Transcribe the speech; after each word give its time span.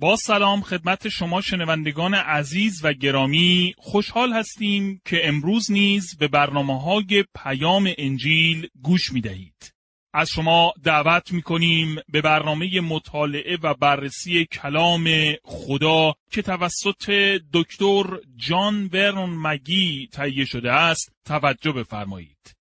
با 0.00 0.16
سلام 0.16 0.60
خدمت 0.60 1.08
شما 1.08 1.40
شنوندگان 1.40 2.14
عزیز 2.14 2.84
و 2.84 2.92
گرامی 2.92 3.74
خوشحال 3.78 4.32
هستیم 4.32 5.00
که 5.04 5.28
امروز 5.28 5.70
نیز 5.70 6.16
به 6.18 6.28
برنامه 6.28 6.82
های 6.82 7.24
پیام 7.34 7.92
انجیل 7.98 8.68
گوش 8.82 9.12
می 9.12 9.20
دهید. 9.20 9.74
از 10.12 10.28
شما 10.28 10.72
دعوت 10.84 11.32
می 11.32 11.42
کنیم 11.42 11.96
به 12.08 12.20
برنامه 12.22 12.80
مطالعه 12.80 13.58
و 13.62 13.74
بررسی 13.74 14.46
کلام 14.52 15.08
خدا 15.44 16.14
که 16.30 16.42
توسط 16.42 17.10
دکتر 17.52 18.04
جان 18.36 18.90
ورن 18.92 19.30
مگی 19.30 20.08
تهیه 20.12 20.44
شده 20.44 20.72
است 20.72 21.12
توجه 21.24 21.72
بفرمایید. 21.72 22.56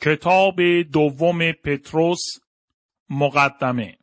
کتاب 0.00 0.62
دوم 0.92 1.52
پتروس 1.52 2.22
مقدمه 3.10 3.96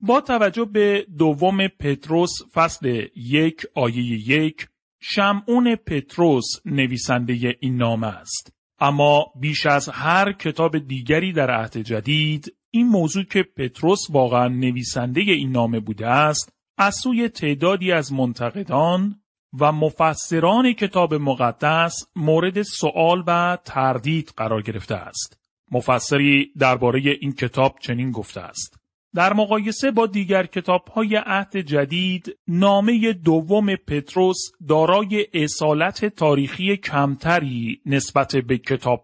با 0.00 0.20
توجه 0.20 0.64
به 0.64 1.06
دوم 1.18 1.68
پتروس 1.68 2.30
فصل 2.52 3.06
یک 3.16 3.66
آیه 3.74 4.28
یک 4.28 4.68
شمعون 5.00 5.76
پتروس 5.76 6.44
نویسنده 6.64 7.56
این 7.60 7.76
نام 7.76 8.04
است. 8.04 8.52
اما 8.80 9.26
بیش 9.40 9.66
از 9.66 9.88
هر 9.88 10.32
کتاب 10.32 10.78
دیگری 10.78 11.32
در 11.32 11.50
عهد 11.50 11.76
جدید 11.76 12.54
این 12.70 12.88
موضوع 12.88 13.24
که 13.24 13.42
پتروس 13.42 14.06
واقعا 14.10 14.48
نویسنده 14.48 15.20
این 15.20 15.52
نامه 15.52 15.80
بوده 15.80 16.06
است 16.06 16.52
از 16.78 16.94
سوی 16.94 17.28
تعدادی 17.28 17.92
از 17.92 18.12
منتقدان 18.12 19.20
و 19.60 19.72
مفسران 19.72 20.72
کتاب 20.72 21.14
مقدس 21.14 22.06
مورد 22.16 22.62
سوال 22.62 23.24
و 23.26 23.58
تردید 23.64 24.32
قرار 24.36 24.62
گرفته 24.62 24.94
است. 24.94 25.40
مفسری 25.70 26.52
درباره 26.58 27.00
این 27.20 27.32
کتاب 27.32 27.78
چنین 27.80 28.10
گفته 28.10 28.40
است. 28.40 28.77
در 29.14 29.32
مقایسه 29.32 29.90
با 29.90 30.06
دیگر 30.06 30.48
های 30.94 31.16
عهد 31.16 31.56
جدید 31.56 32.38
نامه 32.48 33.12
دوم 33.12 33.76
پتروس 33.76 34.36
دارای 34.68 35.26
اصالت 35.34 36.04
تاریخی 36.04 36.76
کمتری 36.76 37.80
نسبت 37.86 38.36
به 38.36 38.60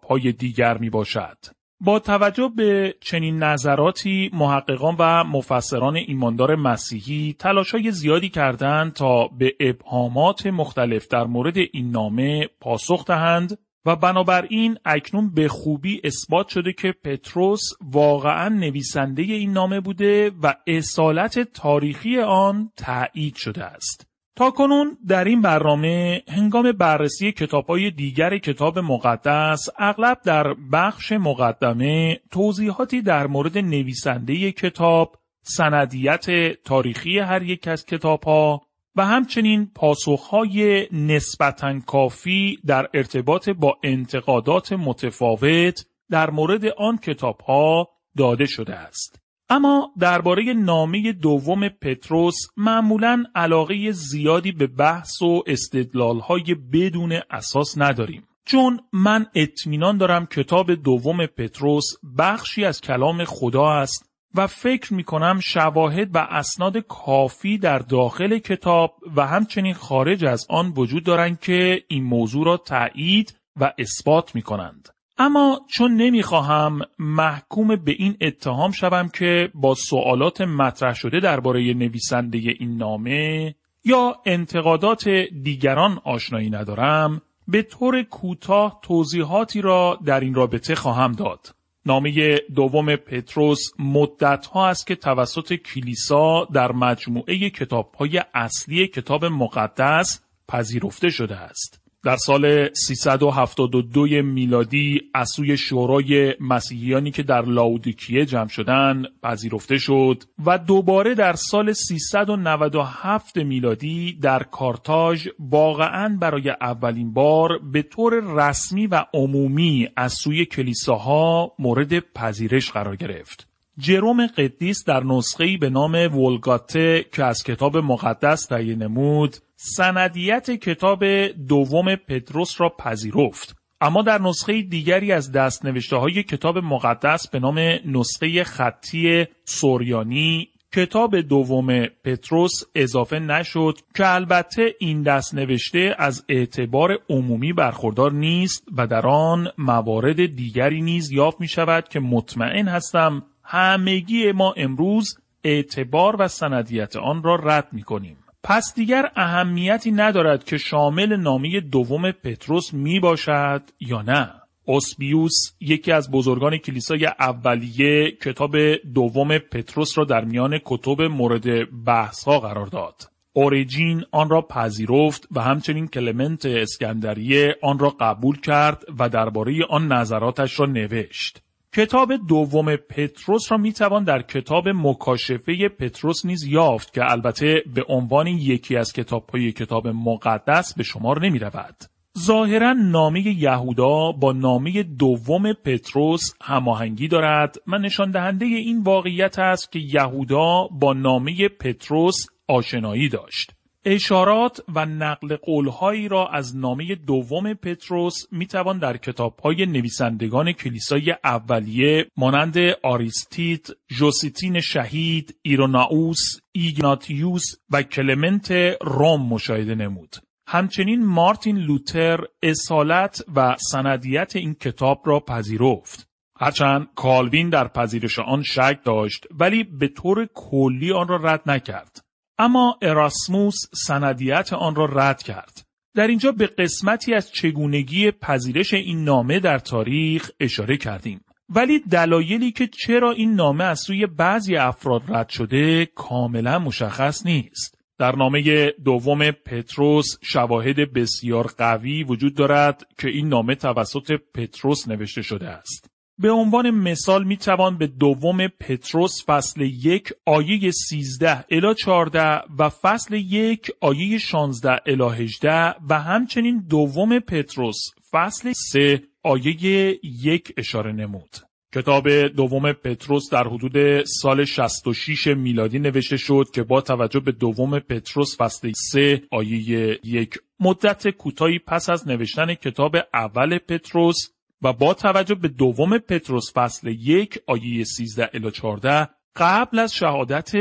های 0.09 0.33
دیگر 0.33 0.79
می 0.79 0.91
باشد. 0.91 1.39
با 1.81 1.99
توجه 1.99 2.51
به 2.57 2.95
چنین 3.01 3.43
نظراتی 3.43 4.31
محققان 4.33 4.97
و 4.99 5.25
مفسران 5.25 5.97
ایماندار 5.97 6.57
مسیحی 6.57 7.37
های 7.73 7.91
زیادی 7.91 8.29
کردند 8.29 8.93
تا 8.93 9.29
به 9.29 9.55
ابهامات 9.61 10.47
مختلف 10.47 11.09
در 11.09 11.25
مورد 11.25 11.57
این 11.73 11.91
نامه 11.91 12.49
پاسخ 12.61 13.05
دهند 13.05 13.59
و 13.87 13.97
بنابراین 13.97 14.79
اکنون 14.85 15.35
به 15.35 15.49
خوبی 15.49 16.01
اثبات 16.05 16.49
شده 16.49 16.73
که 16.73 16.95
پتروس 17.05 17.61
واقعا 17.81 18.49
نویسنده 18.49 19.23
این 19.23 19.53
نامه 19.53 19.81
بوده 19.81 20.31
و 20.43 20.55
اصالت 20.67 21.39
تاریخی 21.39 22.19
آن 22.19 22.71
تایید 22.77 23.35
شده 23.37 23.65
است. 23.65 24.07
تا 24.37 24.51
کنون 24.51 24.99
در 25.09 25.25
این 25.25 25.41
برنامه 25.43 26.23
هنگام 26.29 26.73
بررسی 26.73 27.33
کتاب 27.33 27.67
های 27.67 27.91
دیگر 27.91 28.39
کتاب 28.39 28.79
مقدس 28.79 29.69
اغلب 29.79 30.19
در 30.25 30.55
بخش 30.73 31.13
مقدمه 31.13 32.21
توضیحاتی 32.31 33.03
در 33.03 33.27
مورد 33.27 33.59
نویسنده 33.59 34.53
کتاب، 34.53 35.17
سندیت 35.43 36.53
تاریخی 36.63 37.19
هر 37.19 37.43
یک 37.43 37.69
از 37.69 37.87
کتاب 37.87 38.25
ها 38.25 38.63
و 38.97 39.07
همچنین 39.07 39.71
پاسخهای 39.75 40.89
نسبتا 40.93 41.81
کافی 41.81 42.59
در 42.67 42.89
ارتباط 42.95 43.49
با 43.49 43.77
انتقادات 43.83 44.73
متفاوت 44.73 45.87
در 46.11 46.31
مورد 46.31 46.65
آن 46.79 46.99
کتابها 46.99 47.89
داده 48.17 48.47
شده 48.47 48.75
است. 48.75 49.21
اما 49.49 49.93
درباره 49.99 50.53
نامه 50.53 51.13
دوم 51.13 51.69
پتروس 51.69 52.37
معمولا 52.57 53.25
علاقه 53.35 53.91
زیادی 53.93 54.53
به 54.53 54.67
بحث 54.67 55.23
و 55.23 55.43
استدلالهای 55.47 56.55
بدون 56.73 57.21
اساس 57.31 57.79
نداریم. 57.79 58.23
چون 58.45 58.81
من 58.93 59.27
اطمینان 59.35 59.99
دارم 59.99 60.27
کتاب 60.27 60.75
دوم 60.75 61.27
پتروس 61.27 61.85
بخشی 62.19 62.65
از 62.65 62.81
کلام 62.81 63.25
خدا 63.25 63.71
است 63.71 64.14
و 64.35 64.47
فکر 64.47 64.95
می 64.95 65.05
کنم 65.05 65.41
شواهد 65.41 66.15
و 66.15 66.19
اسناد 66.19 66.79
کافی 66.79 67.59
در 67.59 67.79
داخل 67.79 68.39
کتاب 68.39 68.95
و 69.17 69.27
همچنین 69.27 69.75
خارج 69.75 70.25
از 70.25 70.47
آن 70.51 70.73
وجود 70.77 71.05
دارند 71.05 71.41
که 71.41 71.83
این 71.89 72.05
موضوع 72.05 72.47
را 72.47 72.57
تایید 72.57 73.41
و 73.61 73.73
اثبات 73.79 74.35
می 74.35 74.43
کنند. 74.43 74.89
اما 75.19 75.61
چون 75.69 75.95
نمی‌خواهم 75.95 76.81
محکوم 76.99 77.77
به 77.77 77.93
این 77.99 78.17
اتهام 78.21 78.71
شوم 78.71 79.09
که 79.09 79.51
با 79.55 79.75
سوالات 79.75 80.41
مطرح 80.41 80.95
شده 80.95 81.21
درباره 81.21 81.75
نویسنده 81.75 82.39
این 82.39 82.77
نامه 82.77 83.55
یا 83.85 84.17
انتقادات 84.27 85.09
دیگران 85.43 86.01
آشنایی 86.05 86.51
ندارم 86.51 87.21
به 87.49 87.63
طور 87.63 88.03
کوتاه 88.03 88.81
توضیحاتی 88.83 89.61
را 89.61 89.99
در 90.05 90.21
این 90.21 90.35
رابطه 90.35 90.75
خواهم 90.75 91.13
داد. 91.13 91.55
نامه 91.87 92.39
دوم 92.55 92.97
پتروس 92.97 93.61
مدت 93.79 94.47
ها 94.47 94.69
است 94.69 94.87
که 94.87 94.95
توسط 94.95 95.55
کلیسا 95.55 96.45
در 96.45 96.73
مجموعه 96.73 97.51
کتاب 97.51 97.95
های 97.95 98.23
اصلی 98.35 98.87
کتاب 98.87 99.25
مقدس 99.25 100.21
پذیرفته 100.49 101.11
شده 101.11 101.37
است. 101.37 101.84
در 102.05 102.17
سال 102.17 102.69
372 102.73 104.07
میلادی 104.23 105.01
از 105.15 105.29
سوی 105.29 105.57
شورای 105.57 106.35
مسیحیانی 106.41 107.11
که 107.11 107.23
در 107.23 107.43
لاودیکیه 107.43 108.27
جمع 108.27 108.49
شدند 108.49 109.07
پذیرفته 109.23 109.79
شد 109.79 110.23
و 110.47 110.59
دوباره 110.59 111.15
در 111.15 111.33
سال 111.33 111.73
397 111.73 113.37
میلادی 113.37 114.19
در 114.23 114.43
کارتاژ 114.43 115.29
واقعا 115.39 116.17
برای 116.21 116.51
اولین 116.51 117.13
بار 117.13 117.59
به 117.73 117.83
طور 117.83 118.13
رسمی 118.37 118.87
و 118.87 119.05
عمومی 119.15 119.89
از 119.97 120.13
سوی 120.13 120.45
کلیساها 120.45 121.53
مورد 121.59 121.99
پذیرش 121.99 122.71
قرار 122.71 122.97
گرفت. 122.97 123.49
جروم 123.79 124.27
قدیس 124.27 124.85
در 124.85 125.05
نسخه‌ای 125.05 125.57
به 125.57 125.71
نام 125.71 125.95
ولگاته 125.95 127.07
که 127.13 127.25
از 127.25 127.43
کتاب 127.43 127.77
مقدس 127.77 128.47
تهیه 128.47 128.75
نمود 128.75 129.37
سندیت 129.57 130.51
کتاب 130.51 131.05
دوم 131.49 131.97
پتروس 131.97 132.61
را 132.61 132.69
پذیرفت 132.69 133.57
اما 133.81 134.03
در 134.03 134.21
نسخه 134.23 134.63
دیگری 134.63 135.13
از 135.13 135.33
دست 135.33 135.65
نوشته 135.65 135.97
های 135.97 136.23
کتاب 136.23 136.59
مقدس 136.59 137.29
به 137.29 137.39
نام 137.39 137.59
نسخه 137.85 138.45
خطی 138.45 139.27
سوریانی 139.45 140.49
کتاب 140.75 141.21
دوم 141.21 141.87
پتروس 141.87 142.63
اضافه 142.75 143.19
نشد 143.19 143.79
که 143.95 144.15
البته 144.15 144.75
این 144.79 145.03
دست 145.03 145.35
نوشته 145.35 145.95
از 145.99 146.25
اعتبار 146.29 146.99
عمومی 147.11 147.53
برخوردار 147.53 148.13
نیست 148.13 148.65
و 148.77 148.87
در 148.87 149.07
آن 149.07 149.49
موارد 149.59 150.27
دیگری 150.27 150.83
نیز 150.83 151.13
یافت 151.13 151.41
می 151.41 151.49
شود 151.49 151.89
که 151.89 152.01
مطمئن 152.01 152.69
هستم 152.69 153.23
همگی 153.43 154.33
ما 154.33 154.55
امروز 154.57 155.19
اعتبار 155.45 156.17
و 156.19 156.29
سندیت 156.29 156.97
آن 156.97 157.23
را 157.23 157.35
رد 157.35 157.69
می 157.73 157.83
کنیم. 157.83 158.24
پس 158.47 158.75
دیگر 158.75 159.11
اهمیتی 159.17 159.93
ندارد 159.93 160.45
که 160.45 160.59
شامل 160.59 161.17
نامی 161.17 161.61
دوم 161.61 162.13
پتروس 162.13 162.75
می 162.75 163.01
باشد 163.01 163.63
یا 163.81 164.03
نه. 164.03 164.31
اوسبیوس 164.65 165.33
یکی 165.61 165.93
از 165.93 166.11
بزرگان 166.11 166.57
کلیسای 166.57 167.07
اولیه 167.07 168.11
کتاب 168.11 168.57
دوم 168.95 169.39
پتروس 169.39 169.99
را 169.99 170.05
در 170.05 170.25
میان 170.25 170.59
کتب 170.65 171.03
مورد 171.03 171.45
بحث 171.85 172.25
ها 172.25 172.41
قرار 172.41 172.67
داد. 172.67 173.03
اوریجین 173.33 174.05
آن 174.13 174.29
را 174.31 174.43
پذیرفت 174.43 175.29
و 175.31 175.41
همچنین 175.41 175.89
کلمنت 175.89 176.47
اسکندریه 176.47 177.57
آن 177.63 177.79
را 177.79 177.91
قبول 178.01 178.41
کرد 178.41 178.83
و 178.99 179.09
درباره 179.09 179.55
آن 179.71 179.93
نظراتش 179.93 180.61
را 180.61 180.67
نوشت. 180.67 181.44
کتاب 181.77 182.13
دوم 182.29 182.77
پتروس 182.77 183.53
را 183.53 183.59
می‌توان 183.59 184.05
در 184.05 184.23
کتاب 184.23 184.69
مکاشفه 184.69 185.69
پتروس 185.69 186.27
نیز 186.27 186.45
یافت 186.45 186.95
که 186.95 187.01
البته 187.11 187.63
به 187.75 187.85
عنوان 187.89 188.27
یکی 188.27 188.77
از 188.77 188.93
کتابهای 188.93 189.53
کتاب 189.53 189.89
مقدس 189.89 190.75
به 190.75 190.83
شمار 190.83 191.27
نمی 191.27 191.39
رود. 191.39 191.77
ظاهرا 192.19 192.73
نامه 192.73 193.21
یهودا 193.21 194.13
با 194.13 194.33
نامه 194.33 194.83
دوم 194.83 195.53
پتروس 195.53 196.33
هماهنگی 196.43 197.09
دارد 197.09 197.57
و 197.67 197.79
نشان 197.79 198.11
دهنده 198.11 198.45
این 198.45 198.83
واقعیت 198.83 199.39
است 199.39 199.73
که 199.73 199.79
یهودا 199.79 200.69
با 200.81 200.93
نامه 200.93 201.49
پتروس 201.49 202.27
آشنایی 202.49 203.09
داشت. 203.09 203.53
اشارات 203.85 204.61
و 204.75 204.87
نقل 204.87 205.37
قولهایی 205.37 206.09
را 206.09 206.29
از 206.29 206.57
نامه 206.57 206.95
دوم 206.95 207.55
پتروس 207.55 208.15
می‌توان 208.33 208.79
در 208.79 208.97
کتابهای 208.97 209.67
نویسندگان 209.67 210.53
کلیسای 210.53 211.15
اولیه 211.25 212.07
مانند 212.17 212.57
آریستیت، 212.83 213.67
جوسیتین 213.89 214.61
شهید، 214.61 215.39
ایروناوس، 215.43 216.41
ایگناتیوس 216.53 217.45
و 217.71 217.83
کلمنت 217.83 218.51
روم 218.81 219.29
مشاهده 219.29 219.75
نمود. 219.75 220.17
همچنین 220.49 221.07
مارتین 221.07 221.59
لوتر 221.59 222.21
اصالت 222.43 223.25
و 223.37 223.57
سندیت 223.59 224.37
این 224.37 224.55
کتاب 224.55 225.03
را 225.05 225.21
پذیرفت. 225.21 226.09
هرچند 226.41 226.89
کالوین 226.95 227.49
در 227.49 227.69
پذیرش 227.69 228.19
آن 228.19 228.43
شک 228.43 228.79
داشت 228.85 229.27
ولی 229.41 229.65
به 229.65 229.89
طور 229.89 230.29
کلی 230.35 230.93
آن 230.93 231.09
را 231.09 231.17
رد 231.17 231.51
نکرد. 231.51 232.04
اما 232.39 232.79
اراسموس 232.83 233.57
سندیت 233.87 234.53
آن 234.53 234.75
را 234.75 234.85
رد 234.85 235.23
کرد. 235.23 235.67
در 235.95 236.07
اینجا 236.07 236.33
به 236.33 236.47
قسمتی 236.47 237.15
از 237.15 237.33
چگونگی 237.33 238.11
پذیرش 238.11 238.75
این 238.75 239.05
نامه 239.05 239.41
در 239.41 239.59
تاریخ 239.59 240.31
اشاره 240.41 240.77
کردیم. 240.77 241.21
ولی 241.49 241.79
دلایلی 241.79 242.53
که 242.53 242.67
چرا 242.67 243.11
این 243.11 243.35
نامه 243.35 243.65
از 243.65 243.81
سوی 243.81 244.07
بعضی 244.07 244.57
افراد 244.57 245.03
رد 245.09 245.29
شده 245.29 245.87
کاملا 245.87 246.59
مشخص 246.59 247.27
نیست. 247.27 247.79
در 247.99 248.17
نامه 248.17 248.71
دوم 248.85 249.31
پتروس 249.31 250.17
شواهد 250.23 250.93
بسیار 250.93 251.47
قوی 251.59 252.05
وجود 252.05 252.35
دارد 252.35 252.87
که 252.99 253.09
این 253.09 253.29
نامه 253.29 253.55
توسط 253.55 254.13
پتروس 254.35 254.89
نوشته 254.89 255.23
شده 255.23 255.49
است. 255.49 255.94
به 256.19 256.31
عنوان 256.31 256.71
مثال 256.71 257.25
می 257.25 257.37
توان 257.37 257.79
به 257.79 257.87
دوم 257.87 258.49
پتروس 258.49 259.25
فصل 259.27 259.61
یک 259.61 260.13
آیه 260.27 260.71
13 260.71 261.45
الی 261.51 261.75
14 261.75 262.43
و 262.59 262.69
فصل 262.69 263.15
یک 263.15 263.71
آیه 263.81 264.19
16 264.19 264.81
الی 264.87 265.25
18 265.25 265.75
و 265.89 266.01
همچنین 266.01 266.67
دوم 266.71 267.19
پتروس 267.19 267.79
فصل 268.11 268.53
3 268.53 269.03
آیه 269.23 269.99
یک 270.03 270.55
اشاره 270.57 270.93
نمود. 270.93 271.37
کتاب 271.75 272.09
دوم 272.27 272.73
پتروس 272.73 273.31
در 273.31 273.45
حدود 273.49 274.05
سال 274.05 274.45
66 274.45 275.27
میلادی 275.27 275.79
نوشته 275.79 276.17
شد 276.17 276.45
که 276.55 276.63
با 276.63 276.81
توجه 276.81 277.21
به 277.21 277.33
دوم 277.33 277.79
پتروس 277.79 278.37
فصل 278.37 278.73
3 278.77 279.23
آیه 279.31 280.01
یک 280.05 280.39
مدت 280.61 281.09
کوتاهی 281.09 281.59
پس 281.59 281.91
از 281.91 282.09
نوشتن 282.09 282.55
کتاب 282.55 282.97
اول 283.15 283.59
پتروس 283.59 284.34
و 284.65 284.73
با 284.73 284.95
توجه 284.95 285.35
به 285.35 285.49
دوم 285.49 285.99
پتروس 285.99 286.53
فصل 286.55 286.89
یک 286.89 287.39
آیه 287.47 287.85
13 287.85 288.31
الی 288.35 288.51
14 288.51 289.09
قبل 289.37 289.79
از 289.79 289.95
شهادت 289.95 290.53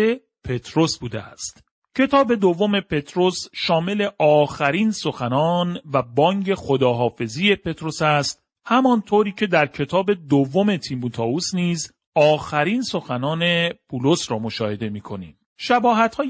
پتروس 0.44 0.98
بوده 1.00 1.22
است. 1.24 1.64
کتاب 1.98 2.36
دوم 2.36 2.80
پتروس 2.80 3.48
شامل 3.54 4.10
آخرین 4.20 4.92
سخنان 4.92 5.80
و 5.94 6.02
بانگ 6.02 6.54
خداحافظی 6.54 7.56
پتروس 7.56 8.02
است 8.02 8.44
همانطوری 8.66 9.32
که 9.32 9.48
در 9.48 9.66
کتاب 9.66 10.14
دوم 10.14 10.78
تیموتائوس 10.78 11.56
نیز 11.56 11.94
آخرین 12.16 12.82
سخنان 12.82 13.70
پولس 13.90 14.32
را 14.32 14.40
مشاهده 14.40 14.90
می 14.90 15.02
کنیم. 15.02 15.38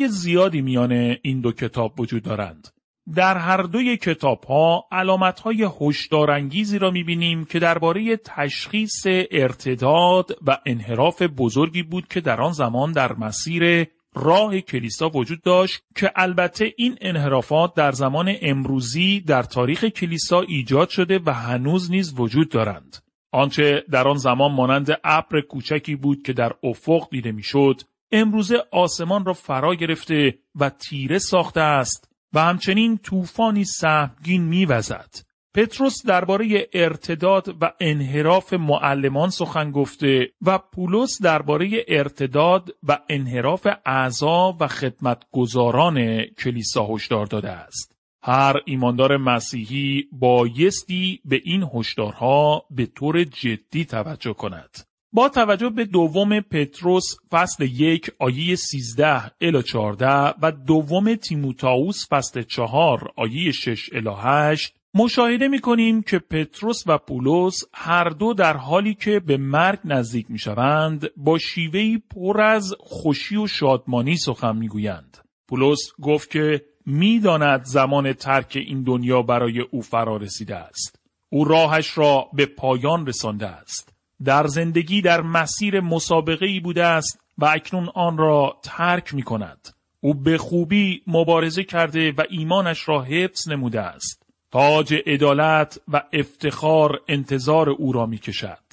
زیادی 0.08 0.62
میان 0.62 0.92
این 1.22 1.42
دو 1.42 1.52
کتاب 1.52 2.00
وجود 2.00 2.24
دارند. 2.24 2.68
در 3.16 3.38
هر 3.38 3.62
دوی 3.62 3.98
کتاب 3.98 4.44
ها 4.44 4.88
علامت 4.92 5.40
های 5.40 5.70
هشدارانگیزی 5.82 6.80
را 6.80 6.92
می‌بینیم 6.92 7.46
که 7.46 7.60
درباره 7.60 8.18
تشخیص 8.18 9.08
ارتداد 9.32 10.38
و 10.48 10.58
انحراف 10.66 11.22
بزرگی 11.22 11.84
بود 11.84 12.08
که 12.08 12.22
در 12.22 12.42
آن 12.42 12.52
زمان 12.52 12.92
در 12.92 13.14
مسیر 13.14 13.88
راه 14.16 14.62
کلیسا 14.62 15.10
وجود 15.10 15.42
داشت 15.42 15.84
که 15.96 16.12
البته 16.16 16.74
این 16.78 16.98
انحرافات 17.02 17.74
در 17.74 17.92
زمان 17.92 18.36
امروزی 18.42 19.20
در 19.20 19.44
تاریخ 19.44 19.86
کلیسا 19.86 20.42
ایجاد 20.42 20.90
شده 20.90 21.20
و 21.26 21.34
هنوز 21.34 21.92
نیز 21.92 22.14
وجود 22.20 22.50
دارند. 22.50 22.98
آنچه 23.32 23.84
در 23.92 24.08
آن 24.08 24.18
زمان 24.18 24.52
مانند 24.52 25.00
ابر 25.04 25.42
کوچکی 25.42 25.96
بود 25.96 26.24
که 26.24 26.34
در 26.34 26.54
افق 26.64 27.08
دیده 27.12 27.32
می‌شد، 27.32 27.82
امروزه 28.12 28.58
آسمان 28.72 29.26
را 29.26 29.34
فرا 29.34 29.76
گرفته 29.76 30.40
و 30.56 30.70
تیره 30.70 31.18
ساخته 31.18 31.62
است 31.62 32.13
و 32.34 32.40
همچنین 32.40 32.98
طوفانی 32.98 33.66
سهمگین 33.66 34.44
میوزد. 34.44 35.10
پتروس 35.56 36.06
درباره 36.06 36.70
ارتداد 36.74 37.56
و 37.62 37.72
انحراف 37.80 38.54
معلمان 38.54 39.30
سخن 39.30 39.72
گفته 39.72 40.30
و 40.42 40.58
پولس 40.58 41.22
درباره 41.22 41.86
ارتداد 41.88 42.70
و 42.84 43.00
انحراف 43.10 43.68
اعضا 43.86 44.58
و 44.60 44.68
خدمتگزاران 44.68 46.26
کلیسا 46.26 46.86
هشدار 46.86 47.26
داده 47.26 47.50
است. 47.50 47.96
هر 48.24 48.62
ایماندار 48.66 49.18
مسیحی 49.18 50.08
بایستی 50.12 51.20
به 51.26 51.42
این 51.44 51.70
هشدارها 51.74 52.66
به 52.72 52.86
طور 52.86 53.24
جدی 53.24 53.86
توجه 53.86 54.34
کند. 54.34 54.93
با 55.14 55.30
توجه 55.30 55.70
به 55.70 55.86
دوم 55.86 56.40
پتروس 56.40 57.04
فصل 57.32 57.64
یک 57.64 58.12
آیه 58.20 58.56
13 58.56 59.32
الی 59.42 59.64
14 59.64 60.34
و 60.42 60.52
دوم 60.52 61.16
تیموتائوس 61.16 62.08
فصل 62.10 62.42
4 62.42 63.12
آیه 63.16 63.52
6 63.52 63.90
الی 63.94 64.10
8 64.18 64.76
مشاهده 64.94 65.48
می 65.48 65.60
کنیم 65.60 66.02
که 66.02 66.20
پتروس 66.20 66.84
و 66.88 66.98
پولس 66.98 67.64
هر 67.74 68.10
دو 68.10 68.34
در 68.34 68.58
حالی 68.58 68.94
که 68.94 69.20
به 69.20 69.38
مرگ 69.38 69.80
نزدیک 69.86 70.32
می 70.32 70.40
شوند 70.40 71.10
با 71.18 71.38
شیوهی 71.38 71.98
پر 71.98 72.42
از 72.42 72.76
خوشی 72.80 73.36
و 73.36 73.48
شادمانی 73.48 74.18
سخن 74.18 74.56
می 74.56 74.68
گویند. 74.68 75.18
پولس 75.48 75.80
گفت 76.02 76.32
که 76.32 76.66
می‌داند 76.86 77.64
زمان 77.64 78.14
ترک 78.14 78.54
این 78.68 78.84
دنیا 78.84 79.22
برای 79.22 79.60
او 79.60 79.82
فرا 79.82 80.18
رسیده 80.18 80.56
است. 80.56 81.00
او 81.30 81.46
راهش 81.46 81.98
را 81.98 82.26
به 82.34 82.46
پایان 82.46 83.08
رسانده 83.08 83.48
است. 83.48 83.93
در 84.26 84.48
زندگی 84.48 85.02
در 85.02 85.22
مسیر 85.22 85.80
مسابقه 85.80 86.46
ای 86.46 86.60
بوده 86.60 86.86
است 86.86 87.20
و 87.38 87.46
اکنون 87.46 87.90
آن 87.96 88.18
را 88.18 88.58
ترک 88.64 89.14
می 89.14 89.24
کند. 89.24 89.70
او 90.02 90.14
به 90.14 90.38
خوبی 90.38 91.02
مبارزه 91.08 91.64
کرده 91.64 92.12
و 92.12 92.24
ایمانش 92.30 92.90
را 92.90 93.02
حفظ 93.02 93.50
نموده 93.50 93.82
است. 93.82 94.24
تاج 94.52 94.94
عدالت 95.08 95.80
و 95.88 96.04
افتخار 96.14 97.02
انتظار 97.08 97.70
او 97.70 97.92
را 97.92 98.06
می 98.06 98.18
کشد. 98.18 98.64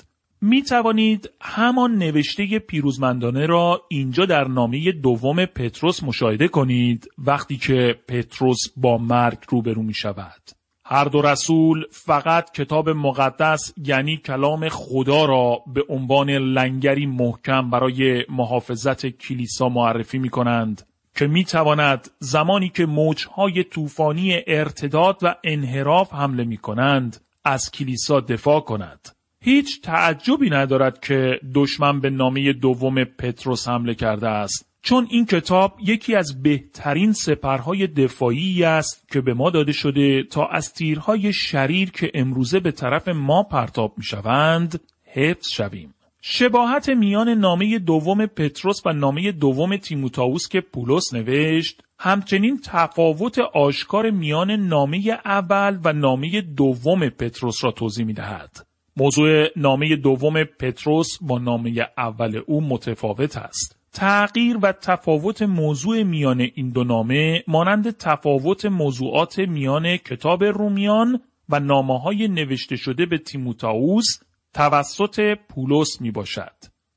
می 0.43 0.62
توانید 0.62 1.31
همان 1.41 1.99
نوشته 1.99 2.58
پیروزمندانه 2.58 3.47
را 3.47 3.82
اینجا 3.88 4.26
در 4.26 4.44
نامه 4.44 4.93
دوم 4.93 5.44
پتروس 5.44 6.02
مشاهده 6.02 6.49
کنید 6.49 7.08
وقتی 7.19 7.56
که 7.56 7.99
پتروس 8.08 8.58
با 8.76 8.99
مرگ 8.99 9.38
روبرو 9.49 9.82
می 9.82 9.94
شود. 9.94 10.60
هر 10.92 11.04
دو 11.04 11.22
رسول 11.22 11.84
فقط 11.90 12.50
کتاب 12.52 12.88
مقدس 12.88 13.72
یعنی 13.76 14.16
کلام 14.16 14.69
خدا 14.69 15.25
را 15.25 15.58
به 15.75 15.84
عنوان 15.88 16.31
لنگری 16.31 17.06
محکم 17.06 17.70
برای 17.70 18.25
محافظت 18.28 19.06
کلیسا 19.06 19.69
معرفی 19.69 20.19
می 20.19 20.28
کنند 20.28 20.87
که 21.16 21.26
می 21.26 21.44
تواند 21.44 22.10
زمانی 22.19 22.69
که 22.69 22.87
موجهای 22.87 23.64
طوفانی 23.64 24.42
ارتداد 24.46 25.19
و 25.22 25.34
انحراف 25.44 26.12
حمله 26.12 26.44
می 26.44 26.56
کنند 26.56 27.20
از 27.44 27.70
کلیسا 27.70 28.20
دفاع 28.20 28.60
کند. 28.60 29.08
هیچ 29.40 29.81
تعجبی 29.82 30.50
ندارد 30.50 31.00
که 31.00 31.40
دشمن 31.54 32.00
به 32.00 32.10
نامه 32.10 32.52
دوم 32.52 33.04
پتروس 33.04 33.69
حمله 33.69 33.94
کرده 33.94 34.28
است 34.28 34.69
چون 34.82 35.06
این 35.11 35.27
کتاب 35.27 35.78
یکی 35.87 36.14
از 36.14 36.43
بهترین 36.43 37.12
سپرهای 37.12 37.87
دفاعی 37.87 38.64
است 38.64 39.09
که 39.12 39.21
به 39.21 39.35
ما 39.35 39.50
داده 39.50 39.73
شده 39.73 40.23
تا 40.23 40.47
از 40.47 40.73
تیرهای 40.73 41.33
شریر 41.33 41.90
که 41.90 42.11
امروزه 42.14 42.61
به 42.61 42.71
طرف 42.71 43.09
ما 43.09 43.43
پرتاب 43.43 43.95
می 43.99 44.04
شوند 44.04 44.81
حفظ 45.04 45.49
شویم. 45.49 45.95
شباهت 46.23 46.88
میان 46.88 47.28
نامه 47.28 47.78
دوم 47.78 48.26
پتروس 48.26 48.87
و 48.87 48.93
نامه 48.93 49.33
دوم 49.33 49.76
تیموتائوس 49.76 50.49
که 50.49 50.61
پولس 50.61 51.14
نوشت 51.14 51.83
همچنین 51.99 52.61
تفاوت 52.64 53.38
آشکار 53.38 54.11
میان 54.11 54.50
نامه 54.50 55.19
اول 55.25 55.78
و 55.85 55.93
نامه 55.93 56.40
دوم 56.40 57.09
پتروس 57.09 57.64
را 57.64 57.71
توضیح 57.71 58.07
می 58.07 58.12
دهد. 58.12 58.66
موضوع 58.97 59.47
نامه 59.57 59.97
دوم 59.97 60.45
پتروس 60.45 61.09
با 61.21 61.38
نامه 61.38 61.87
اول 61.99 62.40
او 62.47 62.61
متفاوت 62.61 63.37
است. 63.37 63.79
تغییر 63.92 64.59
و 64.62 64.73
تفاوت 64.73 65.42
موضوع 65.42 66.02
میان 66.02 66.40
این 66.54 66.70
دو 66.70 66.85
نامه 66.85 67.44
مانند 67.47 67.90
تفاوت 67.90 68.66
موضوعات 68.66 69.38
میان 69.38 69.97
کتاب 69.97 70.44
رومیان 70.44 71.20
و 71.49 71.61
نامه 71.61 72.00
های 72.00 72.28
نوشته 72.28 72.76
شده 72.76 73.06
به 73.06 73.18
تیموتائوس 73.18 74.06
توسط 74.54 75.38
پولس 75.49 76.00
می 76.00 76.11
باشد. 76.11 76.54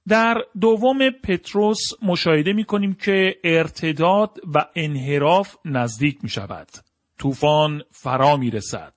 در 0.08 0.38
دوم 0.62 1.10
پتروس 1.10 1.80
مشاهده 2.02 2.54
می 2.54 2.64
کنیم 2.64 2.94
که 2.94 3.36
ارتداد 3.44 4.38
و 4.54 4.66
انحراف 4.76 5.56
نزدیک 5.66 6.24
می 6.24 6.30
شود. 6.30 6.68
طوفان 7.20 7.82
فرا 7.92 8.38
می 8.38 8.52
رسد. 8.52 8.94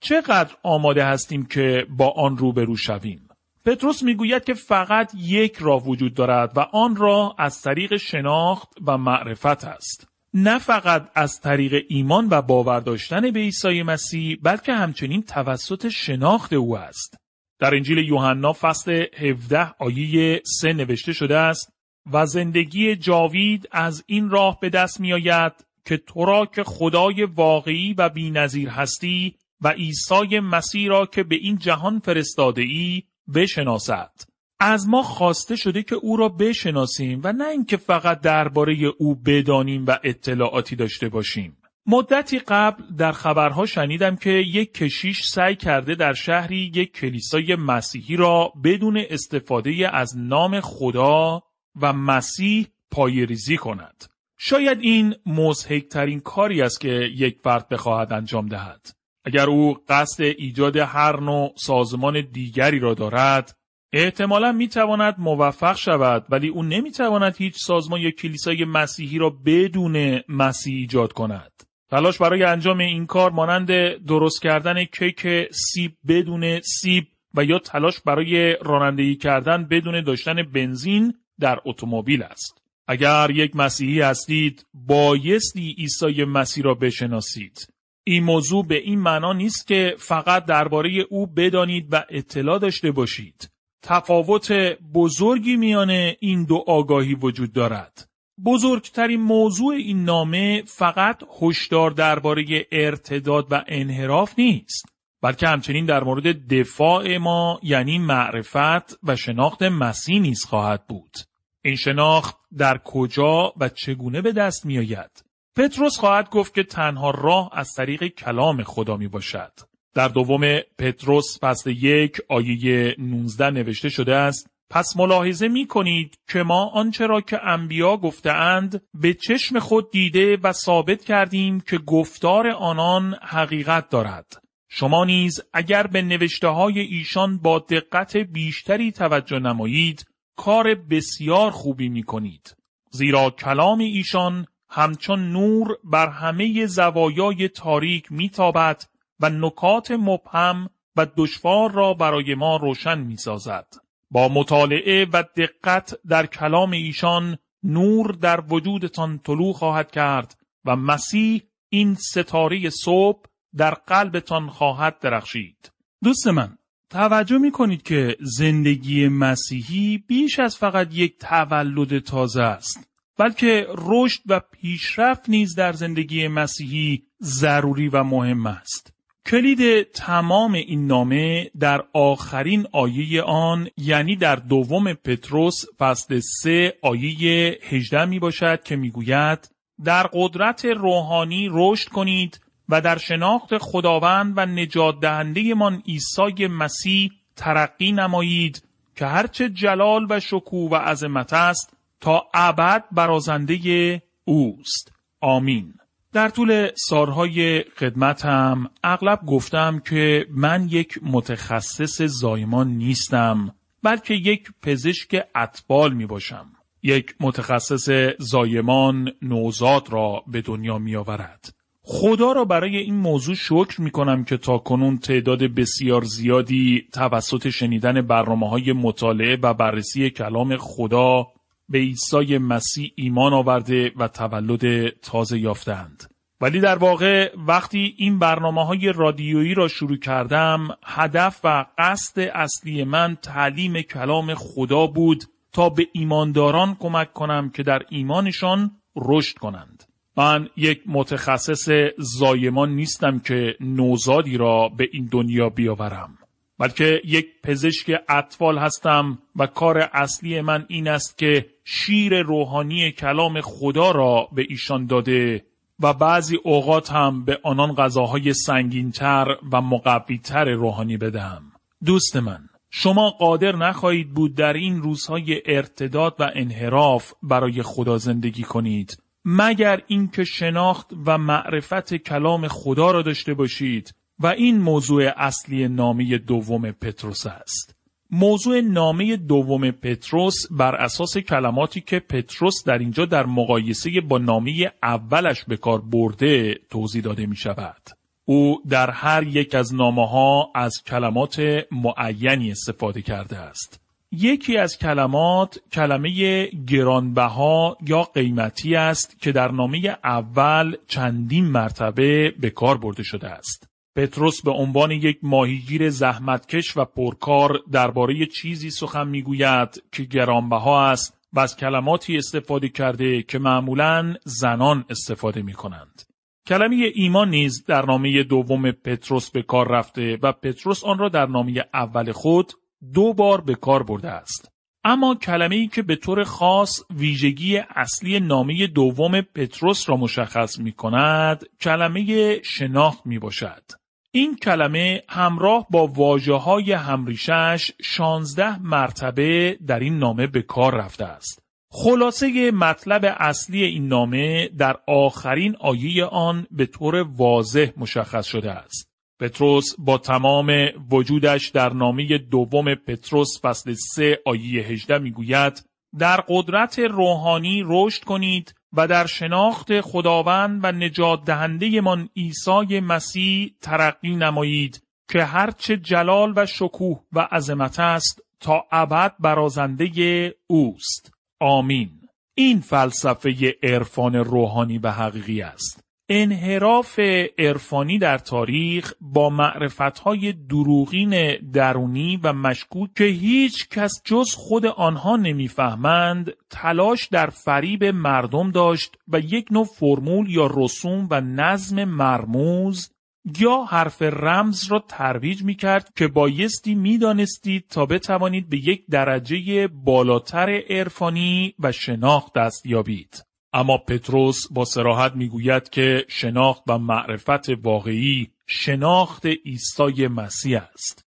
چقدر 0.00 0.54
آماده 0.62 1.04
هستیم 1.04 1.46
که 1.46 1.86
با 1.90 2.10
آن 2.16 2.36
روبرو 2.36 2.76
شویم؟ 2.76 3.27
پتروس 3.68 4.02
می‌گوید 4.02 4.44
که 4.44 4.54
فقط 4.54 5.12
یک 5.14 5.56
راه 5.60 5.84
وجود 5.84 6.14
دارد 6.14 6.56
و 6.56 6.60
آن 6.60 6.96
راه 6.96 7.34
از 7.38 7.62
طریق 7.62 7.96
شناخت 7.96 8.68
و 8.86 8.98
معرفت 8.98 9.64
است. 9.64 10.08
نه 10.34 10.58
فقط 10.58 11.08
از 11.14 11.40
طریق 11.40 11.84
ایمان 11.88 12.28
و 12.30 12.42
باور 12.42 12.80
داشتن 12.80 13.30
به 13.30 13.40
عیسی 13.40 13.82
مسیح 13.82 14.38
بلکه 14.42 14.72
همچنین 14.72 15.22
توسط 15.22 15.88
شناخت 15.88 16.52
او 16.52 16.78
است. 16.78 17.16
در 17.58 17.74
انجیل 17.74 17.98
یوحنا 17.98 18.52
فصل 18.52 19.04
17 19.16 19.74
آیه 19.78 20.42
3 20.44 20.72
نوشته 20.72 21.12
شده 21.12 21.38
است 21.38 21.72
و 22.12 22.26
زندگی 22.26 22.96
جاوید 22.96 23.68
از 23.72 24.04
این 24.06 24.30
راه 24.30 24.58
به 24.60 24.70
دست 24.70 25.00
می 25.00 25.12
آید 25.12 25.52
که 25.84 25.96
تو 25.96 26.24
را 26.24 26.46
که 26.46 26.64
خدای 26.64 27.24
واقعی 27.24 27.94
و 27.94 28.08
بینظیر 28.08 28.68
هستی 28.68 29.34
و 29.60 29.68
عیسی 29.68 30.40
مسیح 30.40 30.88
را 30.88 31.06
که 31.06 31.22
به 31.22 31.36
این 31.36 31.58
جهان 31.58 31.98
فرستاده 31.98 32.62
ای 32.62 33.02
بشناسد 33.34 34.12
از 34.60 34.88
ما 34.88 35.02
خواسته 35.02 35.56
شده 35.56 35.82
که 35.82 35.94
او 35.94 36.16
را 36.16 36.28
بشناسیم 36.28 37.20
و 37.24 37.32
نه 37.32 37.48
اینکه 37.48 37.76
فقط 37.76 38.20
درباره 38.20 38.74
او 38.98 39.14
بدانیم 39.14 39.84
و 39.86 39.98
اطلاعاتی 40.04 40.76
داشته 40.76 41.08
باشیم. 41.08 41.56
مدتی 41.86 42.38
قبل 42.38 42.82
در 42.96 43.12
خبرها 43.12 43.66
شنیدم 43.66 44.16
که 44.16 44.30
یک 44.30 44.74
کشیش 44.74 45.20
سعی 45.24 45.56
کرده 45.56 45.94
در 45.94 46.12
شهری 46.12 46.72
یک 46.74 46.92
کلیسای 46.92 47.54
مسیحی 47.54 48.16
را 48.16 48.52
بدون 48.64 49.04
استفاده 49.10 49.90
از 49.92 50.18
نام 50.18 50.60
خدا 50.60 51.42
و 51.80 51.92
مسیح 51.92 52.66
پایریزی 52.90 53.56
کند. 53.56 54.04
شاید 54.38 54.78
این 54.80 55.14
مزهکترین 55.26 56.20
کاری 56.20 56.62
است 56.62 56.80
که 56.80 57.08
یک 57.16 57.38
فرد 57.42 57.68
بخواهد 57.68 58.12
انجام 58.12 58.46
دهد. 58.46 58.97
اگر 59.24 59.46
او 59.46 59.76
قصد 59.88 60.22
ایجاد 60.22 60.76
هر 60.76 61.20
نوع 61.20 61.52
سازمان 61.56 62.20
دیگری 62.32 62.78
را 62.78 62.94
دارد، 62.94 63.58
احتمالا 63.92 64.52
می 64.52 64.68
تواند 64.68 65.14
موفق 65.18 65.76
شود 65.76 66.26
ولی 66.30 66.48
او 66.48 66.62
نمی 66.62 66.90
تواند 66.90 67.36
هیچ 67.36 67.54
سازمان 67.56 68.00
یا 68.00 68.10
کلیسای 68.10 68.64
مسیحی 68.64 69.18
را 69.18 69.30
بدون 69.30 70.20
مسیح 70.28 70.76
ایجاد 70.76 71.12
کند. 71.12 71.52
تلاش 71.90 72.18
برای 72.18 72.42
انجام 72.42 72.78
این 72.78 73.06
کار 73.06 73.30
مانند 73.30 73.70
درست 74.06 74.42
کردن 74.42 74.84
کیک 74.84 75.26
سیب 75.52 75.92
بدون 76.08 76.60
سیب 76.60 77.06
و 77.34 77.44
یا 77.44 77.58
تلاش 77.58 78.00
برای 78.00 78.56
رانندگی 78.62 79.16
کردن 79.16 79.64
بدون 79.64 80.04
داشتن 80.04 80.42
بنزین 80.42 81.14
در 81.40 81.58
اتومبیل 81.64 82.22
است. 82.22 82.62
اگر 82.86 83.30
یک 83.30 83.56
مسیحی 83.56 84.00
هستید 84.00 84.66
بایستی 84.74 85.74
عیسی 85.78 86.24
مسیح 86.24 86.64
را 86.64 86.74
بشناسید. 86.74 87.68
این 88.10 88.24
موضوع 88.24 88.66
به 88.66 88.74
این 88.74 88.98
معنا 88.98 89.32
نیست 89.32 89.66
که 89.66 89.94
فقط 89.98 90.44
درباره 90.44 90.90
او 91.10 91.26
بدانید 91.26 91.88
و 91.90 92.04
اطلاع 92.10 92.58
داشته 92.58 92.90
باشید. 92.90 93.50
تفاوت 93.82 94.52
بزرگی 94.94 95.56
میان 95.56 95.90
این 96.20 96.44
دو 96.44 96.64
آگاهی 96.66 97.14
وجود 97.14 97.52
دارد. 97.52 98.08
بزرگترین 98.44 99.20
موضوع 99.20 99.74
این 99.74 100.04
نامه 100.04 100.62
فقط 100.66 101.22
هشدار 101.42 101.90
درباره 101.90 102.66
ارتداد 102.72 103.46
و 103.50 103.64
انحراف 103.68 104.38
نیست 104.38 104.84
بلکه 105.22 105.48
همچنین 105.48 105.86
در 105.86 106.04
مورد 106.04 106.54
دفاع 106.54 107.16
ما 107.16 107.60
یعنی 107.62 107.98
معرفت 107.98 108.98
و 109.02 109.16
شناخت 109.16 109.62
مسیح 109.62 110.20
نیز 110.20 110.44
خواهد 110.44 110.86
بود 110.86 111.16
این 111.64 111.76
شناخت 111.76 112.36
در 112.58 112.78
کجا 112.78 113.52
و 113.60 113.68
چگونه 113.68 114.22
به 114.22 114.32
دست 114.32 114.66
می 114.66 114.78
آید؟ 114.78 115.27
پتروس 115.58 115.98
خواهد 115.98 116.30
گفت 116.30 116.54
که 116.54 116.62
تنها 116.62 117.10
راه 117.10 117.50
از 117.52 117.72
طریق 117.72 118.06
کلام 118.06 118.62
خدا 118.62 118.96
می 118.96 119.08
باشد. 119.08 119.52
در 119.94 120.08
دوم 120.08 120.60
پتروس 120.78 121.38
فصل 121.40 121.70
یک 121.70 122.20
آیه 122.28 122.94
19 122.98 123.50
نوشته 123.50 123.88
شده 123.88 124.14
است 124.14 124.50
پس 124.70 124.96
ملاحظه 124.96 125.48
می 125.48 125.66
کنید 125.66 126.18
که 126.28 126.42
ما 126.42 126.70
آنچه 126.74 127.06
را 127.06 127.20
که 127.20 127.44
انبیا 127.44 127.96
گفتهاند 127.96 128.82
به 128.94 129.14
چشم 129.14 129.58
خود 129.58 129.90
دیده 129.90 130.36
و 130.36 130.52
ثابت 130.52 131.04
کردیم 131.04 131.60
که 131.60 131.78
گفتار 131.78 132.48
آنان 132.48 133.14
حقیقت 133.22 133.88
دارد. 133.88 134.42
شما 134.68 135.04
نیز 135.04 135.40
اگر 135.52 135.86
به 135.86 136.02
نوشته 136.02 136.48
های 136.48 136.78
ایشان 136.80 137.38
با 137.38 137.58
دقت 137.58 138.16
بیشتری 138.16 138.92
توجه 138.92 139.38
نمایید 139.38 140.04
کار 140.36 140.74
بسیار 140.74 141.50
خوبی 141.50 141.88
می 141.88 142.02
کنید. 142.02 142.56
زیرا 142.90 143.30
کلام 143.30 143.78
ایشان 143.78 144.46
همچون 144.70 145.32
نور 145.32 145.78
بر 145.84 146.08
همه 146.08 146.66
زوایای 146.66 147.48
تاریک 147.48 148.12
میتابد 148.12 148.84
و 149.20 149.30
نکات 149.30 149.90
مبهم 149.90 150.70
و 150.96 151.06
دشوار 151.16 151.72
را 151.72 151.94
برای 151.94 152.34
ما 152.34 152.56
روشن 152.56 152.98
می 152.98 153.16
سازد. 153.16 153.66
با 154.10 154.28
مطالعه 154.28 155.06
و 155.12 155.24
دقت 155.36 155.94
در 156.08 156.26
کلام 156.26 156.70
ایشان 156.70 157.38
نور 157.62 158.12
در 158.12 158.40
وجودتان 158.48 159.18
طلوع 159.18 159.52
خواهد 159.52 159.90
کرد 159.90 160.38
و 160.64 160.76
مسیح 160.76 161.42
این 161.68 161.94
ستاره 161.94 162.70
صبح 162.70 163.24
در 163.56 163.74
قلبتان 163.74 164.48
خواهد 164.48 164.98
درخشید. 164.98 165.72
دوست 166.04 166.26
من 166.26 166.58
توجه 166.90 167.38
می 167.38 167.50
کنید 167.50 167.82
که 167.82 168.16
زندگی 168.20 169.08
مسیحی 169.08 169.98
بیش 169.98 170.38
از 170.38 170.56
فقط 170.56 170.94
یک 170.94 171.18
تولد 171.18 171.98
تازه 171.98 172.42
است 172.42 172.87
بلکه 173.18 173.66
رشد 173.78 174.20
و 174.26 174.40
پیشرفت 174.40 175.28
نیز 175.28 175.54
در 175.54 175.72
زندگی 175.72 176.28
مسیحی 176.28 177.02
ضروری 177.22 177.88
و 177.88 178.02
مهم 178.02 178.46
است. 178.46 178.92
کلید 179.26 179.82
تمام 179.82 180.52
این 180.52 180.86
نامه 180.86 181.50
در 181.60 181.84
آخرین 181.92 182.66
آیه 182.72 183.22
آن 183.22 183.68
یعنی 183.76 184.16
در 184.16 184.36
دوم 184.36 184.92
پتروس 184.92 185.54
فصل 185.78 186.20
3 186.42 186.74
آیه 186.82 187.58
18 187.62 188.04
می 188.04 188.18
باشد 188.18 188.62
که 188.62 188.76
می 188.76 188.90
گوید 188.90 189.50
در 189.84 190.02
قدرت 190.12 190.64
روحانی 190.64 191.48
رشد 191.52 191.88
کنید 191.88 192.40
و 192.68 192.80
در 192.80 192.98
شناخت 192.98 193.58
خداوند 193.58 194.32
و 194.36 194.46
نجات 194.46 195.00
دهنده 195.00 195.54
من 195.54 195.82
عیسی 195.86 196.46
مسیح 196.46 197.10
ترقی 197.36 197.92
نمایید 197.92 198.62
که 198.96 199.06
هرچه 199.06 199.48
جلال 199.48 200.06
و 200.10 200.20
شکوه 200.20 200.70
و 200.70 200.74
عظمت 200.74 201.32
است 201.32 201.77
تا 202.00 202.22
ابد 202.34 202.84
برازنده 202.92 204.02
اوست 204.24 204.92
آمین 205.20 205.74
در 206.12 206.28
طول 206.28 206.70
سالهای 206.76 207.64
خدمتم 207.76 208.70
اغلب 208.84 209.20
گفتم 209.26 209.78
که 209.78 210.26
من 210.30 210.68
یک 210.70 210.98
متخصص 211.02 212.02
زایمان 212.02 212.68
نیستم 212.68 213.54
بلکه 213.82 214.14
یک 214.14 214.48
پزشک 214.62 215.26
اطفال 215.34 215.94
می 215.94 216.06
باشم. 216.06 216.46
یک 216.82 217.14
متخصص 217.20 217.88
زایمان 218.18 219.12
نوزاد 219.22 219.92
را 219.92 220.22
به 220.26 220.42
دنیا 220.42 220.78
می 220.78 220.96
آورد. 220.96 221.54
خدا 221.82 222.32
را 222.32 222.44
برای 222.44 222.76
این 222.76 222.94
موضوع 222.94 223.34
شکر 223.34 223.80
می 223.80 223.90
کنم 223.90 224.24
که 224.24 224.36
تا 224.36 224.58
کنون 224.58 224.98
تعداد 224.98 225.42
بسیار 225.42 226.04
زیادی 226.04 226.88
توسط 226.92 227.48
شنیدن 227.48 228.02
برنامه 228.02 228.48
های 228.48 228.72
مطالعه 228.72 229.38
و 229.42 229.54
بررسی 229.54 230.10
کلام 230.10 230.56
خدا 230.56 231.26
به 231.68 231.78
عیسی 231.78 232.38
مسیح 232.38 232.92
ایمان 232.94 233.32
آورده 233.32 233.92
و 233.96 234.08
تولد 234.08 234.88
تازه 234.88 235.38
یافتند. 235.38 236.04
ولی 236.40 236.60
در 236.60 236.78
واقع 236.78 237.32
وقتی 237.46 237.94
این 237.96 238.18
برنامه 238.18 238.64
های 238.64 238.92
رادیویی 238.92 239.54
را 239.54 239.68
شروع 239.68 239.96
کردم 239.96 240.68
هدف 240.84 241.40
و 241.44 241.64
قصد 241.78 242.20
اصلی 242.34 242.84
من 242.84 243.16
تعلیم 243.22 243.82
کلام 243.82 244.34
خدا 244.34 244.86
بود 244.86 245.24
تا 245.52 245.68
به 245.68 245.86
ایمانداران 245.92 246.76
کمک 246.78 247.12
کنم 247.12 247.50
که 247.50 247.62
در 247.62 247.82
ایمانشان 247.88 248.70
رشد 248.96 249.38
کنند. 249.38 249.84
من 250.16 250.48
یک 250.56 250.82
متخصص 250.86 251.68
زایمان 251.98 252.70
نیستم 252.70 253.18
که 253.18 253.56
نوزادی 253.60 254.36
را 254.36 254.68
به 254.68 254.88
این 254.92 255.08
دنیا 255.12 255.48
بیاورم. 255.48 256.18
بلکه 256.58 257.00
یک 257.04 257.26
پزشک 257.42 258.00
اطفال 258.08 258.58
هستم 258.58 259.18
و 259.36 259.46
کار 259.46 259.78
اصلی 259.78 260.40
من 260.40 260.64
این 260.68 260.88
است 260.88 261.18
که 261.18 261.46
شیر 261.64 262.22
روحانی 262.22 262.92
کلام 262.92 263.40
خدا 263.40 263.90
را 263.90 264.28
به 264.32 264.46
ایشان 264.48 264.86
داده 264.86 265.44
و 265.80 265.92
بعضی 265.92 266.36
اوقات 266.44 266.92
هم 266.92 267.24
به 267.24 267.38
آنان 267.42 267.74
غذاهای 267.74 268.32
سنگینتر 268.32 269.26
و 269.52 269.60
مقویتر 269.60 270.44
روحانی 270.44 270.96
بدهم. 270.96 271.42
دوست 271.84 272.16
من، 272.16 272.48
شما 272.70 273.10
قادر 273.10 273.56
نخواهید 273.56 274.14
بود 274.14 274.34
در 274.34 274.52
این 274.52 274.82
روزهای 274.82 275.42
ارتداد 275.46 276.16
و 276.18 276.30
انحراف 276.34 277.12
برای 277.22 277.62
خدا 277.62 277.98
زندگی 277.98 278.42
کنید 278.42 279.02
مگر 279.24 279.82
اینکه 279.86 280.24
شناخت 280.24 280.90
و 281.06 281.18
معرفت 281.18 281.94
کلام 281.94 282.48
خدا 282.48 282.90
را 282.90 283.02
داشته 283.02 283.34
باشید 283.34 283.94
و 284.20 284.26
این 284.26 284.58
موضوع 284.58 285.12
اصلی 285.16 285.68
نامه 285.68 286.18
دوم 286.18 286.70
پتروس 286.70 287.26
است. 287.26 287.74
موضوع 288.10 288.60
نامه 288.60 289.16
دوم 289.16 289.70
پتروس 289.70 290.34
بر 290.50 290.74
اساس 290.74 291.18
کلماتی 291.18 291.80
که 291.80 291.98
پتروس 291.98 292.64
در 292.66 292.78
اینجا 292.78 293.04
در 293.04 293.26
مقایسه 293.26 294.00
با 294.00 294.18
نامه 294.18 294.72
اولش 294.82 295.44
به 295.44 295.56
کار 295.56 295.80
برده 295.80 296.54
توضیح 296.70 297.02
داده 297.02 297.26
می 297.26 297.36
شود. 297.36 297.82
او 298.24 298.62
در 298.68 298.90
هر 298.90 299.22
یک 299.22 299.54
از 299.54 299.74
نامه 299.74 300.08
ها 300.08 300.50
از 300.54 300.82
کلمات 300.86 301.42
معینی 301.72 302.50
استفاده 302.50 303.02
کرده 303.02 303.36
است. 303.36 303.80
یکی 304.12 304.56
از 304.56 304.78
کلمات 304.78 305.58
کلمه 305.72 306.46
گرانبها 306.46 307.76
یا 307.86 308.02
قیمتی 308.02 308.76
است 308.76 309.20
که 309.20 309.32
در 309.32 309.50
نامه 309.50 309.96
اول 310.04 310.76
چندین 310.86 311.44
مرتبه 311.44 312.30
به 312.40 312.50
کار 312.50 312.78
برده 312.78 313.02
شده 313.02 313.28
است. 313.28 313.67
پتروس 313.98 314.42
به 314.42 314.50
عنوان 314.50 314.90
یک 314.90 315.18
ماهیگیر 315.22 315.90
زحمتکش 315.90 316.76
و 316.76 316.84
پرکار 316.84 317.58
درباره 317.72 318.26
چیزی 318.26 318.70
سخن 318.70 319.08
می‌گوید 319.08 319.82
که 319.92 320.02
گرانبها 320.02 320.90
است 320.90 321.18
و 321.32 321.40
از 321.40 321.56
کلماتی 321.56 322.16
استفاده 322.16 322.68
کرده 322.68 323.22
که 323.22 323.38
معمولا 323.38 324.14
زنان 324.24 324.84
استفاده 324.90 325.42
می 325.42 325.52
کنند. 325.52 326.02
کلمه 326.46 326.92
ایمان 326.94 327.30
نیز 327.30 327.64
در 327.64 327.86
نامه 327.86 328.22
دوم 328.22 328.70
پتروس 328.72 329.30
به 329.30 329.42
کار 329.42 329.68
رفته 329.68 330.18
و 330.22 330.32
پتروس 330.32 330.84
آن 330.84 330.98
را 330.98 331.08
در 331.08 331.26
نامه 331.26 331.64
اول 331.74 332.12
خود 332.12 332.52
دو 332.94 333.12
بار 333.12 333.40
به 333.40 333.54
کار 333.54 333.82
برده 333.82 334.10
است. 334.10 334.52
اما 334.84 335.14
کلمه 335.14 335.56
ای 335.56 335.66
که 335.66 335.82
به 335.82 335.96
طور 335.96 336.24
خاص 336.24 336.82
ویژگی 336.90 337.58
اصلی 337.58 338.20
نامه 338.20 338.66
دوم 338.66 339.20
پتروس 339.20 339.88
را 339.88 339.96
مشخص 339.96 340.58
می 340.58 340.72
کند 340.72 341.44
کلمه 341.60 342.40
شناخت 342.42 343.06
می 343.06 343.18
باشد. 343.18 343.62
این 344.10 344.36
کلمه 344.36 345.02
همراه 345.08 345.66
با 345.70 345.86
واجه 345.86 346.34
های 346.34 346.72
همریشش 346.72 347.70
شانزده 347.82 348.62
مرتبه 348.62 349.58
در 349.66 349.78
این 349.78 349.98
نامه 349.98 350.26
به 350.26 350.42
کار 350.42 350.74
رفته 350.74 351.04
است. 351.04 351.42
خلاصه 351.70 352.50
مطلب 352.50 353.16
اصلی 353.18 353.64
این 353.64 353.88
نامه 353.88 354.48
در 354.48 354.76
آخرین 354.86 355.56
آیه 355.60 356.04
آن 356.04 356.46
به 356.50 356.66
طور 356.66 356.94
واضح 357.16 357.70
مشخص 357.76 358.26
شده 358.26 358.50
است. 358.50 358.88
پتروس 359.20 359.74
با 359.78 359.98
تمام 359.98 360.52
وجودش 360.90 361.48
در 361.48 361.72
نامه 361.72 362.18
دوم 362.18 362.74
پتروس 362.74 363.40
فصل 363.42 363.74
3 363.74 364.18
آیه 364.26 364.62
18 364.62 364.98
می‌گوید 364.98 365.67
در 365.98 366.24
قدرت 366.28 366.78
روحانی 366.78 367.62
رشد 367.66 368.04
کنید 368.04 368.54
و 368.72 368.86
در 368.86 369.06
شناخت 369.06 369.80
خداوند 369.80 370.60
و 370.62 370.72
نجات 370.72 371.24
دهنده 371.24 371.80
من 371.80 372.08
عیسی 372.16 372.80
مسیح 372.80 373.54
ترقی 373.60 374.16
نمایید 374.16 374.82
که 375.08 375.24
هرچه 375.24 375.76
جلال 375.76 376.32
و 376.36 376.46
شکوه 376.46 377.00
و 377.12 377.28
عظمت 377.32 377.80
است 377.80 378.22
تا 378.40 378.64
ابد 378.72 379.14
برازنده 379.20 380.34
اوست. 380.46 381.12
آمین. 381.40 381.90
این 382.34 382.60
فلسفه 382.60 383.56
عرفان 383.62 384.14
روحانی 384.14 384.78
و 384.78 384.90
حقیقی 384.90 385.42
است. 385.42 385.87
انحراف 386.10 386.98
عرفانی 387.38 387.98
در 387.98 388.18
تاریخ 388.18 388.92
با 389.00 389.30
معرفتهای 389.30 390.32
دروغین 390.32 391.36
درونی 391.52 392.16
و 392.22 392.32
مشکوک 392.32 392.94
که 392.94 393.04
هیچ 393.04 393.68
کس 393.68 394.02
جز 394.04 394.34
خود 394.34 394.66
آنها 394.66 395.16
نمی‌فهمند 395.16 396.32
تلاش 396.50 397.06
در 397.06 397.26
فریب 397.26 397.84
مردم 397.84 398.50
داشت 398.50 398.96
و 399.08 399.20
یک 399.20 399.46
نوع 399.50 399.64
فرمول 399.64 400.30
یا 400.30 400.50
رسوم 400.54 401.08
و 401.10 401.20
نظم 401.20 401.84
مرموز 401.84 402.90
یا 403.38 403.64
حرف 403.64 404.02
رمز 404.02 404.72
را 404.72 404.84
ترویج 404.88 405.42
می 405.42 405.54
کرد 405.54 405.92
که 405.96 406.08
بایستی 406.08 406.74
می 406.74 406.98
دانستید 406.98 407.64
تا 407.70 407.86
بتوانید 407.86 408.48
به 408.48 408.56
یک 408.56 408.84
درجه 408.90 409.68
بالاتر 409.68 410.62
عرفانی 410.70 411.54
و 411.58 411.72
شناخت 411.72 412.32
دست 412.34 412.66
یابید. 412.66 413.27
اما 413.58 413.78
پتروس 413.78 414.36
با 414.50 414.64
سراحت 414.64 415.12
می‌گوید 415.12 415.70
که 415.70 416.04
شناخت 416.08 416.62
و 416.66 416.78
معرفت 416.78 417.48
واقعی 417.48 418.30
شناخت 418.46 419.26
عیسی 419.26 420.06
مسیح 420.06 420.62
است. 420.74 421.04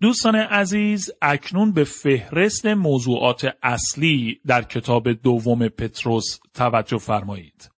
دوستان 0.00 0.36
عزیز 0.36 1.10
اکنون 1.22 1.72
به 1.72 1.84
فهرست 1.84 2.66
موضوعات 2.66 3.56
اصلی 3.62 4.40
در 4.46 4.62
کتاب 4.62 5.12
دوم 5.12 5.68
پتروس 5.68 6.38
توجه 6.54 6.98
فرمایید. 6.98 7.70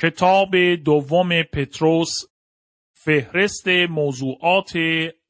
کتاب 0.00 0.56
دوم 0.84 1.42
پتروس 1.42 2.10
فهرست 2.92 3.68
موضوعات 3.68 4.72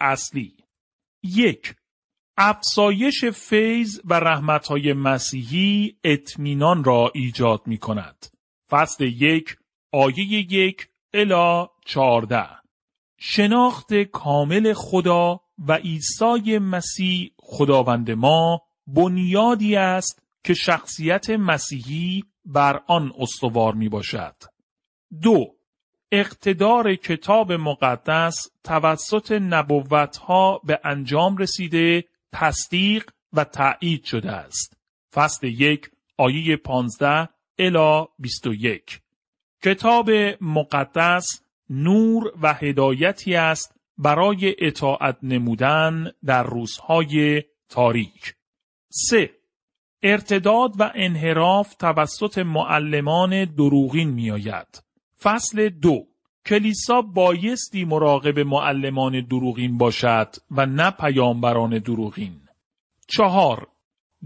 اصلی 0.01 0.57
یک 1.23 1.75
افزایش 2.41 3.25
فیض 3.25 4.01
و 4.05 4.15
رحمتهای 4.15 4.93
مسیحی 4.93 5.97
اطمینان 6.05 6.85
را 6.85 7.11
ایجاد 7.15 7.63
می 7.67 7.79
کند. 7.79 8.27
فصل 8.71 9.05
یک 9.05 9.57
آیه 9.93 10.53
یک 10.53 10.89
الا 11.15 11.69
چارده 11.87 12.47
شناخت 13.21 13.95
کامل 13.95 14.73
خدا 14.73 15.41
و 15.59 15.73
عیسی 15.73 16.59
مسیح 16.59 17.31
خداوند 17.41 18.11
ما 18.11 18.63
بنیادی 18.87 19.77
است 19.77 20.23
که 20.45 20.55
شخصیت 20.55 21.31
مسیحی 21.31 22.25
بر 22.45 22.81
آن 22.87 23.13
استوار 23.19 23.75
می 23.75 23.89
باشد. 23.89 24.37
دو 25.23 25.45
اقتدار 26.13 26.95
کتاب 26.95 27.53
مقدس 27.53 28.49
توسط 28.65 29.33
نبوتها 29.33 30.61
به 30.65 30.81
انجام 30.85 31.37
رسیده 31.37 32.05
تصدیق 32.33 33.11
و 33.33 33.45
تایید 33.45 34.05
شده 34.05 34.31
است. 34.33 34.77
فصل 35.15 35.47
یک 35.47 35.91
آیه 36.17 36.57
15 36.57 37.29
الی 37.59 38.07
21 38.19 39.01
کتاب 39.63 40.11
مقدس 40.41 41.43
نور 41.71 42.33
و 42.43 42.55
هدایتی 42.55 43.35
است 43.35 43.75
برای 43.99 44.57
اطاعت 44.59 45.19
نمودن 45.23 46.13
در 46.25 46.43
روزهای 46.43 47.43
تاریک. 47.69 48.35
3. 48.91 49.31
ارتداد 50.03 50.71
و 50.79 50.91
انحراف 50.95 51.75
توسط 51.75 52.39
معلمان 52.39 53.45
دروغین 53.45 54.11
می 54.11 54.31
آید. 54.31 54.83
فصل 55.23 55.69
دو 55.69 56.07
کلیسا 56.47 57.03
بایستی 57.03 57.85
مراقب 57.85 58.39
معلمان 58.39 59.21
دروغین 59.21 59.79
باشد 59.79 60.35
و 60.51 60.67
نه 60.67 60.91
پیامبران 60.91 61.79
دروغین. 61.79 62.41
چهار 63.07 63.69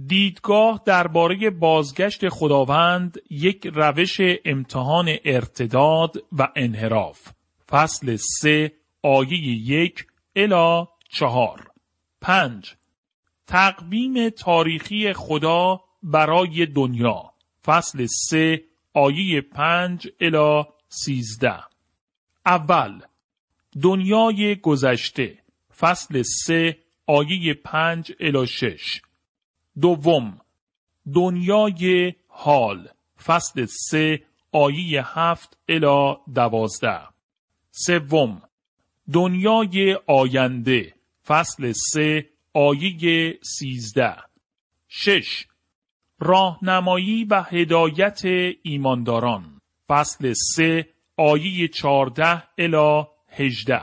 دیدگاه 0.07 0.83
درباره 0.87 1.51
بازگشت 1.51 2.29
خداوند 2.29 3.19
یک 3.31 3.67
روش 3.75 4.17
امتحان 4.45 5.17
ارتداد 5.25 6.25
و 6.33 6.49
انحراف. 6.57 7.29
فصل 7.69 8.17
سه 8.17 8.73
آیه 9.03 9.69
یک 9.69 10.07
الا 10.37 10.89
چهار. 11.09 11.71
پنج 12.21 12.75
تقویم 13.47 14.29
تاریخی 14.29 15.13
خدا 15.13 15.81
برای 16.03 16.67
دنیا. 16.67 17.33
فصل 17.65 18.07
سه 18.07 18.63
آیه 18.95 19.41
پنج 19.41 20.09
الا 20.21 20.67
سیزده. 20.89 21.72
اول 22.47 23.03
دنیای 23.83 24.57
گذشته 24.57 25.39
فصل 25.77 26.23
سه 26.23 26.79
آیه 27.07 27.55
پنج 27.55 28.13
الی 28.21 28.47
شش. 28.47 29.03
دوم 29.81 30.41
دنیای 31.15 32.15
حال 32.29 32.89
فصل 33.25 33.65
سه 33.65 34.23
آیه 34.53 35.19
هفت 35.19 35.59
الی 35.69 36.17
دوازده. 36.35 37.01
سوم 37.71 38.43
دنیای 39.13 39.99
آینده 40.07 40.95
فصل 41.27 41.73
سه 41.73 42.29
آیه 42.55 43.39
سیزده. 43.43 44.17
شش 44.89 45.47
راهنمایی 46.19 47.25
و 47.25 47.43
هدایت 47.43 48.25
ایمانداران 48.63 49.61
فصل 49.89 50.33
سه 50.33 50.89
آیه 51.23 51.69
چارده 51.69 52.43
الا 52.59 53.09
هجده 53.29 53.83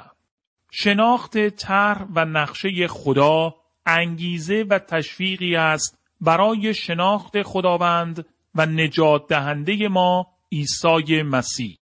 شناخت 0.71 1.49
طرح 1.49 2.07
و 2.15 2.25
نقشه 2.25 2.87
خدا 2.87 3.55
انگیزه 3.85 4.65
و 4.69 4.79
تشویقی 4.79 5.55
است 5.55 5.97
برای 6.21 6.73
شناخت 6.73 7.41
خداوند 7.41 8.25
و 8.55 8.65
نجات 8.65 9.27
دهنده 9.27 9.87
ما 9.87 10.27
عیسی 10.51 11.21
مسیح. 11.21 11.77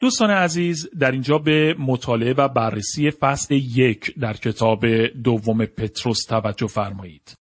دوستان 0.00 0.30
عزیز 0.30 0.90
در 0.98 1.10
اینجا 1.10 1.38
به 1.38 1.74
مطالعه 1.78 2.32
و 2.32 2.48
بررسی 2.48 3.10
فصل 3.10 3.54
یک 3.54 4.18
در 4.18 4.32
کتاب 4.32 4.86
دوم 5.06 5.66
پتروس 5.66 6.24
توجه 6.24 6.66
فرمایید. 6.66 7.34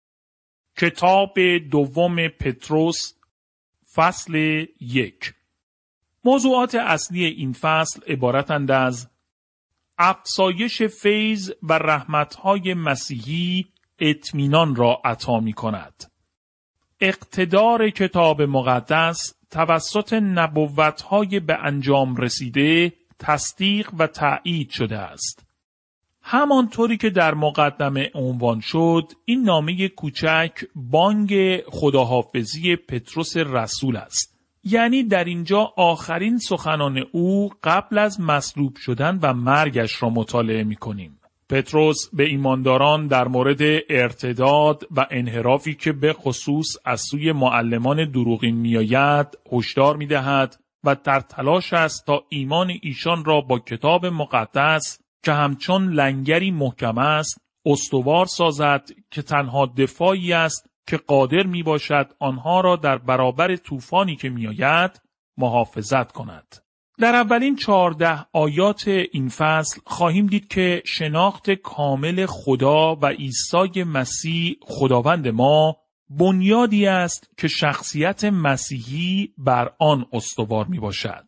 کتاب 0.78 1.39
دوم 1.71 2.28
پتروس 2.28 3.13
فصل 3.95 4.65
یک 4.82 5.34
موضوعات 6.23 6.75
اصلی 6.75 7.25
این 7.25 7.53
فصل 7.53 8.01
عبارتند 8.08 8.71
از 8.71 9.10
افزایش 9.97 10.84
فیض 10.84 11.51
و 11.63 11.73
رحمتهای 11.73 12.73
مسیحی 12.73 13.65
اطمینان 13.99 14.75
را 14.75 15.01
عطا 15.05 15.39
می 15.39 15.53
کند. 15.53 16.12
اقتدار 17.01 17.89
کتاب 17.89 18.41
مقدس 18.41 19.34
توسط 19.51 20.13
نبوتهای 20.13 21.39
به 21.39 21.58
انجام 21.63 22.15
رسیده 22.15 22.93
تصدیق 23.19 23.89
و 23.99 24.08
تایید 24.08 24.69
شده 24.69 24.97
است. 24.97 25.45
همانطوری 26.21 26.97
که 26.97 27.10
در 27.10 27.34
مقدمه 27.34 28.12
عنوان 28.13 28.60
شد 28.60 29.12
این 29.25 29.43
نامه 29.43 29.88
کوچک 29.88 30.51
بانگ 30.75 31.62
خداحافظی 31.67 32.75
پتروس 32.75 33.38
رسول 33.38 33.97
است. 33.97 34.38
یعنی 34.63 35.04
در 35.04 35.24
اینجا 35.24 35.74
آخرین 35.78 36.38
سخنان 36.38 37.04
او 37.12 37.50
قبل 37.63 37.98
از 37.98 38.22
مصلوب 38.22 38.76
شدن 38.76 39.19
و 39.22 39.34
مرگش 39.34 40.04
را 40.04 40.10
مطالعه 40.10 40.63
می 40.63 40.76
کنیم. 40.76 41.19
پتروس 41.50 42.10
به 42.13 42.24
ایمانداران 42.24 43.08
در 43.08 43.28
مورد 43.28 43.62
ارتداد 43.89 44.88
و 44.95 45.06
انحرافی 45.12 45.76
که 45.76 45.91
به 45.91 46.13
خصوص 46.13 46.67
از 46.86 47.02
سوی 47.02 47.32
معلمان 47.32 48.12
دروغین 48.12 48.56
میآید 48.56 49.28
هشدار 49.52 49.98
می‌دهد 49.98 50.60
و 50.84 50.95
در 51.04 51.19
تلاش 51.19 51.74
است 51.74 52.06
تا 52.06 52.24
ایمان 52.30 52.72
ایشان 52.82 53.26
را 53.26 53.41
با 53.41 53.60
کتاب 53.60 54.06
مقدس 54.06 55.00
که 55.24 55.32
همچون 55.32 55.93
لنگری 55.93 56.52
محکم 56.52 56.98
است 56.98 57.41
استوار 57.65 58.26
سازد 58.26 58.89
که 59.12 59.22
تنها 59.22 59.65
دفاعی 59.65 60.34
است 60.34 60.68
که 60.89 60.97
قادر 60.97 61.43
می 61.43 61.63
باشد 61.63 62.13
آنها 62.19 62.62
را 62.62 62.75
در 62.75 62.97
برابر 62.97 63.56
طوفانی 63.56 64.15
که 64.15 64.30
میآید 64.30 65.02
محافظت 65.38 66.12
کند. 66.12 66.56
در 66.99 67.15
اولین 67.15 67.56
چهارده 67.56 68.25
آیات 68.34 68.88
این 68.88 69.30
فصل 69.30 69.82
خواهیم 69.86 70.28
دید 70.28 70.47
که 70.47 70.84
شناخت 70.86 71.52
کامل 71.52 72.25
خدا 72.25 72.95
و 72.95 73.06
عیسی 73.06 73.84
مسیح 73.84 74.56
خداوند 74.62 75.28
ما 75.28 75.78
بنیادی 76.10 76.88
است 76.88 77.30
که 77.38 77.47
شخصیت 77.47 78.25
مسیحی 78.25 79.34
بر 79.38 79.71
آن 79.80 80.06
استوار 80.13 80.65
می 80.65 80.80
باشد. 80.80 81.25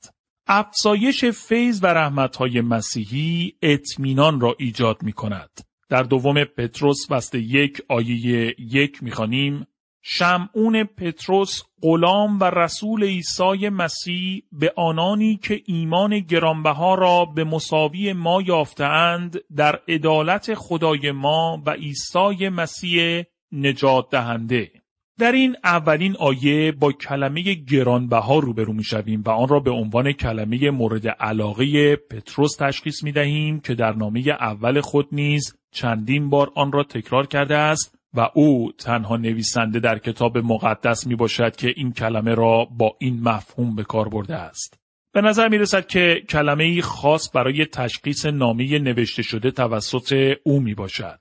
افزایش 0.48 1.26
فیض 1.26 1.84
و 1.84 1.88
رحمتهای 1.88 2.62
مسیحی 2.62 3.54
اطمینان 3.62 4.40
را 4.40 4.56
ایجاد 4.60 5.04
می 5.04 5.14
کند. 5.14 5.71
در 5.92 6.04
دوم 6.04 6.44
پتروس 6.44 7.08
فصل 7.10 7.38
یک 7.38 7.82
آیه 7.90 8.56
یک 8.60 9.04
می‌خوانیم. 9.04 9.68
شمعون 10.02 10.84
پتروس 10.84 11.62
غلام 11.82 12.40
و 12.40 12.44
رسول 12.44 13.04
عیسی 13.04 13.70
مسیح 13.70 14.44
به 14.52 14.74
آنانی 14.78 15.38
که 15.38 15.62
ایمان 15.66 16.20
گرانبها 16.20 16.96
را 16.96 17.26
به 17.26 17.44
مساوی 17.44 18.14
ما 18.14 18.42
یافتهاند 18.42 19.38
در 19.56 19.80
عدالت 19.88 20.54
خدای 20.54 21.12
ما 21.12 21.64
و 21.66 21.72
عیسی 21.72 22.50
مسیح 22.50 23.24
نجات 23.52 24.10
دهنده. 24.10 24.81
در 25.20 25.32
این 25.32 25.56
اولین 25.64 26.16
آیه 26.20 26.72
با 26.72 26.92
کلمه 26.92 27.54
گرانبها 27.54 28.40
روبرو 28.40 28.74
می 28.74 28.84
شویم 28.84 29.24
و 29.26 29.30
آن 29.30 29.48
را 29.48 29.60
به 29.60 29.72
عنوان 29.72 30.12
کلمه 30.12 30.70
مورد 30.70 31.08
علاقه 31.08 31.96
پتروس 31.96 32.56
تشخیص 32.56 33.04
می 33.04 33.12
دهیم 33.12 33.60
که 33.60 33.76
در 33.76 33.94
نامه 33.94 34.24
اول 34.40 34.82
خود 34.82 35.08
نیز 35.12 35.56
چندین 35.72 36.30
بار 36.30 36.52
آن 36.56 36.72
را 36.72 36.84
تکرار 36.84 37.28
کرده 37.28 37.58
است 37.58 37.96
و 38.14 38.30
او 38.34 38.72
تنها 38.72 39.18
نویسنده 39.18 39.80
در 39.80 39.98
کتاب 39.98 40.38
مقدس 40.38 41.08
می 41.08 41.16
باشد 41.16 41.56
که 41.56 41.74
این 41.76 41.92
کلمه 41.92 42.36
را 42.36 42.66
با 42.66 42.96
این 43.00 43.22
مفهوم 43.24 43.76
به 43.76 43.84
کار 43.84 44.10
برده 44.10 44.36
است. 44.36 44.80
به 45.14 45.22
نظر 45.22 45.48
می 45.48 45.58
رسد 45.58 45.88
که 45.88 46.24
کلمه 46.30 46.82
خاص 46.82 47.36
برای 47.36 47.66
تشخیص 47.66 48.26
نامه 48.26 48.80
نوشته 48.80 49.22
شده 49.22 49.52
توسط 49.52 50.36
او 50.44 50.60
می 50.60 50.74
باشد. 50.74 51.20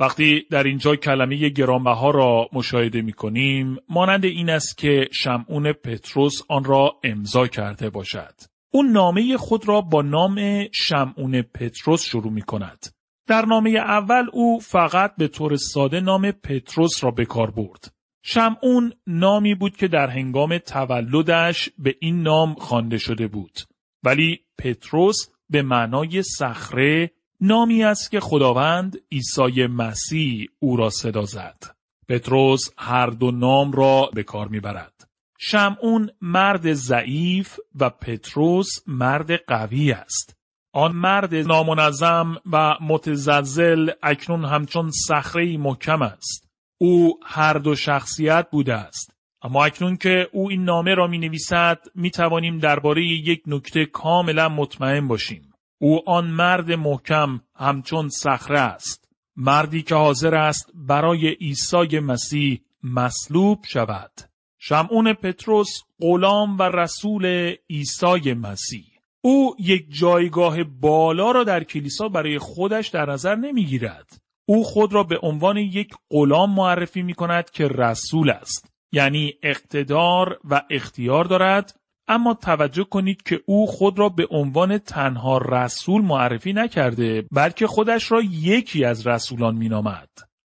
وقتی 0.00 0.46
در 0.50 0.62
اینجا 0.62 0.96
کلمه 0.96 1.48
گرانبها 1.48 2.10
را 2.10 2.48
مشاهده 2.52 3.02
می 3.02 3.12
کنیم 3.12 3.76
مانند 3.88 4.24
این 4.24 4.50
است 4.50 4.78
که 4.78 5.08
شمعون 5.12 5.72
پتروس 5.72 6.42
آن 6.48 6.64
را 6.64 6.92
امضا 7.04 7.46
کرده 7.46 7.90
باشد. 7.90 8.34
اون 8.72 8.92
نامه 8.92 9.36
خود 9.36 9.68
را 9.68 9.80
با 9.80 10.02
نام 10.02 10.64
شمعون 10.72 11.42
پتروس 11.42 12.02
شروع 12.02 12.32
می 12.32 12.42
کند. 12.42 12.86
در 13.26 13.44
نامه 13.44 13.70
اول 13.70 14.26
او 14.32 14.60
فقط 14.60 15.16
به 15.18 15.28
طور 15.28 15.56
ساده 15.56 16.00
نام 16.00 16.30
پتروس 16.30 17.04
را 17.04 17.10
به 17.10 17.24
کار 17.24 17.50
برد. 17.50 17.92
شمعون 18.22 18.92
نامی 19.06 19.54
بود 19.54 19.76
که 19.76 19.88
در 19.88 20.06
هنگام 20.06 20.58
تولدش 20.58 21.70
به 21.78 21.94
این 22.00 22.22
نام 22.22 22.54
خوانده 22.54 22.98
شده 22.98 23.26
بود. 23.26 23.58
ولی 24.04 24.40
پتروس 24.58 25.16
به 25.50 25.62
معنای 25.62 26.22
صخره 26.22 27.10
نامی 27.40 27.84
است 27.84 28.10
که 28.10 28.20
خداوند 28.20 28.96
عیسی 29.12 29.66
مسیح 29.66 30.48
او 30.58 30.76
را 30.76 30.90
صدا 30.90 31.22
زد. 31.22 31.64
پتروس 32.08 32.60
هر 32.78 33.06
دو 33.06 33.30
نام 33.30 33.72
را 33.72 34.10
به 34.14 34.22
کار 34.22 34.48
می‌برد. 34.48 35.08
شمعون 35.38 36.10
مرد 36.20 36.72
ضعیف 36.72 37.56
و 37.80 37.90
پتروس 37.90 38.68
مرد 38.86 39.32
قوی 39.46 39.92
است. 39.92 40.36
آن 40.72 40.92
مرد 40.92 41.34
نامنظم 41.34 42.36
و 42.52 42.74
متزلزل 42.80 43.90
اکنون 44.02 44.44
همچون 44.44 44.90
صخره 44.90 45.56
محکم 45.56 46.02
است. 46.02 46.50
او 46.78 47.20
هر 47.26 47.52
دو 47.52 47.74
شخصیت 47.74 48.46
بوده 48.50 48.74
است. 48.74 49.14
اما 49.42 49.64
اکنون 49.64 49.96
که 49.96 50.28
او 50.32 50.50
این 50.50 50.64
نامه 50.64 50.94
را 50.94 51.06
می 51.06 51.18
نویسد 51.18 51.78
می 51.94 52.10
توانیم 52.10 52.58
درباره 52.58 53.02
یک 53.02 53.42
نکته 53.46 53.86
کاملا 53.86 54.48
مطمئن 54.48 55.08
باشیم. 55.08 55.49
او 55.82 56.10
آن 56.10 56.26
مرد 56.26 56.72
محکم 56.72 57.40
همچون 57.54 58.08
صخره 58.08 58.60
است. 58.60 59.08
مردی 59.36 59.82
که 59.82 59.94
حاضر 59.94 60.34
است 60.34 60.70
برای 60.74 61.28
عیسی 61.28 61.98
مسیح 61.98 62.60
مصلوب 62.82 63.64
شود. 63.68 64.10
شمعون 64.58 65.12
پتروس 65.12 65.82
غلام 66.00 66.58
و 66.58 66.62
رسول 66.62 67.54
عیسی 67.70 68.34
مسیح 68.34 68.84
او 69.20 69.56
یک 69.58 69.86
جایگاه 69.88 70.64
بالا 70.64 71.30
را 71.30 71.44
در 71.44 71.64
کلیسا 71.64 72.08
برای 72.08 72.38
خودش 72.38 72.88
در 72.88 73.10
نظر 73.10 73.34
نمی 73.34 73.64
گیرد. 73.64 74.22
او 74.46 74.64
خود 74.64 74.92
را 74.92 75.02
به 75.02 75.18
عنوان 75.22 75.56
یک 75.56 75.94
غلام 76.10 76.54
معرفی 76.54 77.02
می 77.02 77.14
کند 77.14 77.50
که 77.50 77.68
رسول 77.68 78.30
است. 78.30 78.72
یعنی 78.92 79.34
اقتدار 79.42 80.38
و 80.44 80.62
اختیار 80.70 81.24
دارد 81.24 81.79
اما 82.10 82.34
توجه 82.34 82.84
کنید 82.84 83.22
که 83.22 83.40
او 83.46 83.66
خود 83.66 83.98
را 83.98 84.08
به 84.08 84.26
عنوان 84.30 84.78
تنها 84.78 85.38
رسول 85.38 86.02
معرفی 86.02 86.52
نکرده 86.52 87.24
بلکه 87.32 87.66
خودش 87.66 88.12
را 88.12 88.22
یکی 88.22 88.84
از 88.84 89.06
رسولان 89.06 89.56
مینامد. 89.56 90.08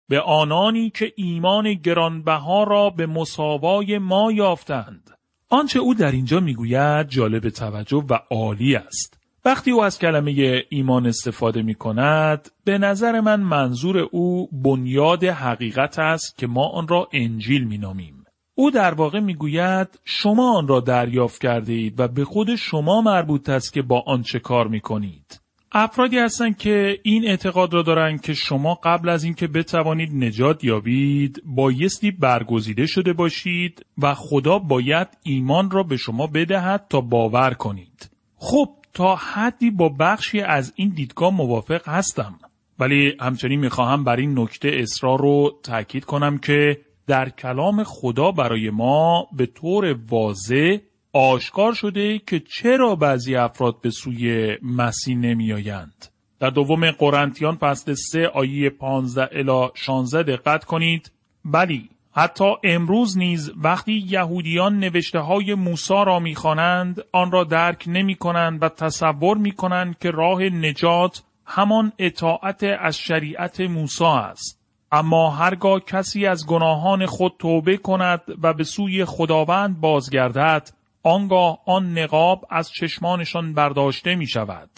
به 0.08 0.20
آنانی 0.20 0.90
که 0.90 1.12
ایمان 1.16 1.74
گرانبها 1.74 2.64
را 2.64 2.90
به 2.90 3.06
مساوای 3.06 3.98
ما 3.98 4.32
یافتند. 4.32 5.10
آنچه 5.48 5.78
او 5.78 5.94
در 5.94 6.12
اینجا 6.12 6.40
می‌گوید 6.40 7.08
جالب 7.08 7.48
توجه 7.48 8.04
و 8.10 8.18
عالی 8.30 8.76
است. 8.76 9.20
وقتی 9.44 9.70
او 9.70 9.82
از 9.82 9.98
کلمه 9.98 10.62
ایمان 10.68 11.06
استفاده 11.06 11.62
می 11.62 11.74
کند 11.74 12.48
به 12.64 12.78
نظر 12.78 13.20
من 13.20 13.40
منظور 13.40 13.98
او 13.98 14.48
بنیاد 14.52 15.24
حقیقت 15.24 15.98
است 15.98 16.38
که 16.38 16.46
ما 16.46 16.68
آن 16.68 16.88
را 16.88 17.08
انجیل 17.12 17.64
می 17.64 17.78
نامیم. 17.78 18.19
او 18.60 18.70
در 18.70 18.94
واقع 18.94 19.20
می‌گوید 19.20 19.88
شما 20.04 20.58
آن 20.58 20.68
را 20.68 20.80
دریافت 20.80 21.42
کرده 21.42 21.72
اید 21.72 22.00
و 22.00 22.08
به 22.08 22.24
خود 22.24 22.54
شما 22.54 23.00
مربوط 23.00 23.48
است 23.48 23.72
که 23.72 23.82
با 23.82 24.04
آن 24.06 24.22
چه 24.22 24.38
کار 24.38 24.68
می 24.68 24.80
کنید. 24.80 25.40
افرادی 25.72 26.18
هستند 26.18 26.56
که 26.56 26.98
این 27.02 27.28
اعتقاد 27.28 27.74
را 27.74 27.82
دارند 27.82 28.20
که 28.20 28.34
شما 28.34 28.74
قبل 28.84 29.08
از 29.08 29.24
اینکه 29.24 29.46
بتوانید 29.46 30.14
نجات 30.14 30.64
یابید 30.64 31.42
بایستی 31.46 32.10
برگزیده 32.10 32.86
شده 32.86 33.12
باشید 33.12 33.86
و 34.02 34.14
خدا 34.14 34.58
باید 34.58 35.08
ایمان 35.22 35.70
را 35.70 35.82
به 35.82 35.96
شما 35.96 36.26
بدهد 36.26 36.86
تا 36.90 37.00
باور 37.00 37.54
کنید. 37.54 38.10
خب 38.36 38.68
تا 38.94 39.16
حدی 39.16 39.70
با 39.70 39.88
بخشی 39.88 40.40
از 40.40 40.72
این 40.76 40.88
دیدگاه 40.88 41.34
موافق 41.34 41.88
هستم. 41.88 42.38
ولی 42.78 43.12
همچنین 43.20 43.60
می‌خواهم 43.60 44.04
بر 44.04 44.16
این 44.16 44.38
نکته 44.38 44.70
اصرار 44.74 45.18
رو 45.18 45.60
تاکید 45.62 46.04
کنم 46.04 46.38
که 46.38 46.76
در 47.10 47.28
کلام 47.28 47.84
خدا 47.84 48.30
برای 48.30 48.70
ما 48.70 49.26
به 49.32 49.46
طور 49.46 49.96
واضح 50.08 50.76
آشکار 51.12 51.74
شده 51.74 52.18
که 52.18 52.40
چرا 52.40 52.94
بعضی 52.94 53.36
افراد 53.36 53.80
به 53.80 53.90
سوی 53.90 54.56
مسیح 54.62 55.16
نمی 55.16 55.52
آیند. 55.52 56.06
در 56.40 56.50
دوم 56.50 56.90
قرنتیان 56.90 57.56
فصل 57.56 57.94
3 57.94 58.26
آیه 58.26 58.70
15 58.70 59.28
الی 59.32 59.68
16 59.74 60.22
دقت 60.22 60.64
کنید 60.64 61.12
بلی 61.44 61.90
حتی 62.12 62.54
امروز 62.64 63.18
نیز 63.18 63.52
وقتی 63.56 64.04
یهودیان 64.08 64.78
نوشته 64.78 65.18
های 65.18 65.54
موسا 65.54 66.02
را 66.02 66.18
می‌خوانند 66.18 67.00
آن 67.12 67.30
را 67.30 67.44
درک 67.44 67.84
نمی 67.86 68.14
کنند 68.14 68.62
و 68.62 68.68
تصور 68.68 69.36
می 69.36 69.52
کنند 69.52 69.98
که 69.98 70.10
راه 70.10 70.42
نجات 70.42 71.22
همان 71.46 71.92
اطاعت 71.98 72.62
از 72.80 72.98
شریعت 72.98 73.60
موسا 73.60 74.18
است. 74.18 74.59
اما 74.92 75.30
هرگاه 75.30 75.80
کسی 75.80 76.26
از 76.26 76.46
گناهان 76.46 77.06
خود 77.06 77.32
توبه 77.38 77.76
کند 77.76 78.20
و 78.42 78.52
به 78.52 78.64
سوی 78.64 79.04
خداوند 79.04 79.80
بازگردد 79.80 80.70
آنگاه 81.02 81.58
آن 81.66 81.98
نقاب 81.98 82.46
از 82.50 82.70
چشمانشان 82.70 83.54
برداشته 83.54 84.14
می 84.14 84.26
شود. 84.26 84.70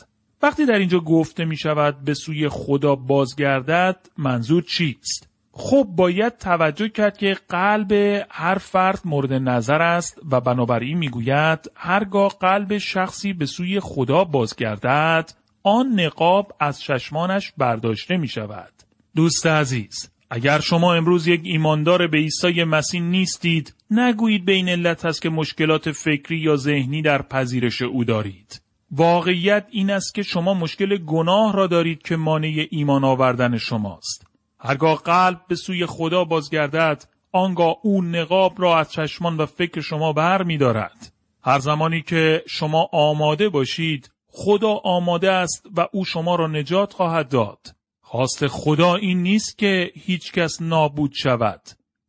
وقتی 0.42 0.66
در 0.66 0.78
اینجا 0.78 1.00
گفته 1.00 1.44
می 1.44 1.56
شود 1.56 2.04
به 2.04 2.14
سوی 2.14 2.48
خدا 2.48 2.94
بازگردد 2.96 3.96
منظور 4.18 4.62
چیست؟ 4.62 5.28
خب 5.52 5.86
باید 5.96 6.36
توجه 6.36 6.88
کرد 6.88 7.16
که 7.16 7.36
قلب 7.48 7.92
هر 8.30 8.58
فرد 8.58 9.00
مورد 9.04 9.32
نظر 9.32 9.82
است 9.82 10.20
و 10.30 10.40
بنابراین 10.40 10.98
می‌گوید 10.98 11.70
هرگاه 11.74 12.32
قلب 12.40 12.78
شخصی 12.78 13.32
به 13.32 13.46
سوی 13.46 13.80
خدا 13.80 14.24
بازگردد 14.24 15.30
آن 15.62 16.00
نقاب 16.00 16.52
از 16.60 16.80
چشمانش 16.80 17.52
برداشته 17.58 18.16
می 18.16 18.28
شود. 18.28 18.72
دوست 19.16 19.46
عزیز 19.46 20.10
اگر 20.30 20.60
شما 20.60 20.94
امروز 20.94 21.26
یک 21.26 21.40
ایماندار 21.44 22.06
به 22.06 22.18
عیسی 22.18 22.64
مسیح 22.64 23.00
نیستید 23.00 23.74
نگویید 23.90 24.44
به 24.44 24.52
این 24.52 24.68
علت 24.68 25.04
است 25.04 25.22
که 25.22 25.30
مشکلات 25.30 25.92
فکری 25.92 26.38
یا 26.38 26.56
ذهنی 26.56 27.02
در 27.02 27.22
پذیرش 27.22 27.82
او 27.82 28.04
دارید. 28.04 28.62
واقعیت 28.90 29.66
این 29.70 29.90
است 29.90 30.14
که 30.14 30.22
شما 30.22 30.54
مشکل 30.54 30.96
گناه 30.96 31.52
را 31.52 31.66
دارید 31.66 32.02
که 32.02 32.16
مانع 32.16 32.66
ایمان 32.70 33.04
آوردن 33.04 33.58
شماست. 33.58 34.26
هرگاه 34.60 35.02
قلب 35.02 35.40
به 35.48 35.54
سوی 35.54 35.86
خدا 35.86 36.24
بازگردد 36.24 37.04
آنگاه 37.32 37.76
او 37.82 38.02
نقاب 38.02 38.62
را 38.62 38.78
از 38.78 38.92
چشمان 38.92 39.36
و 39.36 39.46
فکر 39.46 39.80
شما 39.80 40.12
بر 40.12 40.42
می 40.42 40.58
دارد. 40.58 41.12
هر 41.44 41.58
زمانی 41.58 42.02
که 42.02 42.44
شما 42.48 42.88
آماده 42.92 43.48
باشید 43.48 44.10
خدا 44.26 44.80
آماده 44.84 45.32
است 45.32 45.66
و 45.76 45.86
او 45.92 46.04
شما 46.04 46.34
را 46.34 46.46
نجات 46.46 46.92
خواهد 46.92 47.28
داد. 47.28 47.74
خواست 48.12 48.46
خدا 48.46 48.94
این 48.94 49.22
نیست 49.22 49.58
که 49.58 49.92
هیچ 49.94 50.32
کس 50.32 50.62
نابود 50.62 51.12
شود. 51.12 51.60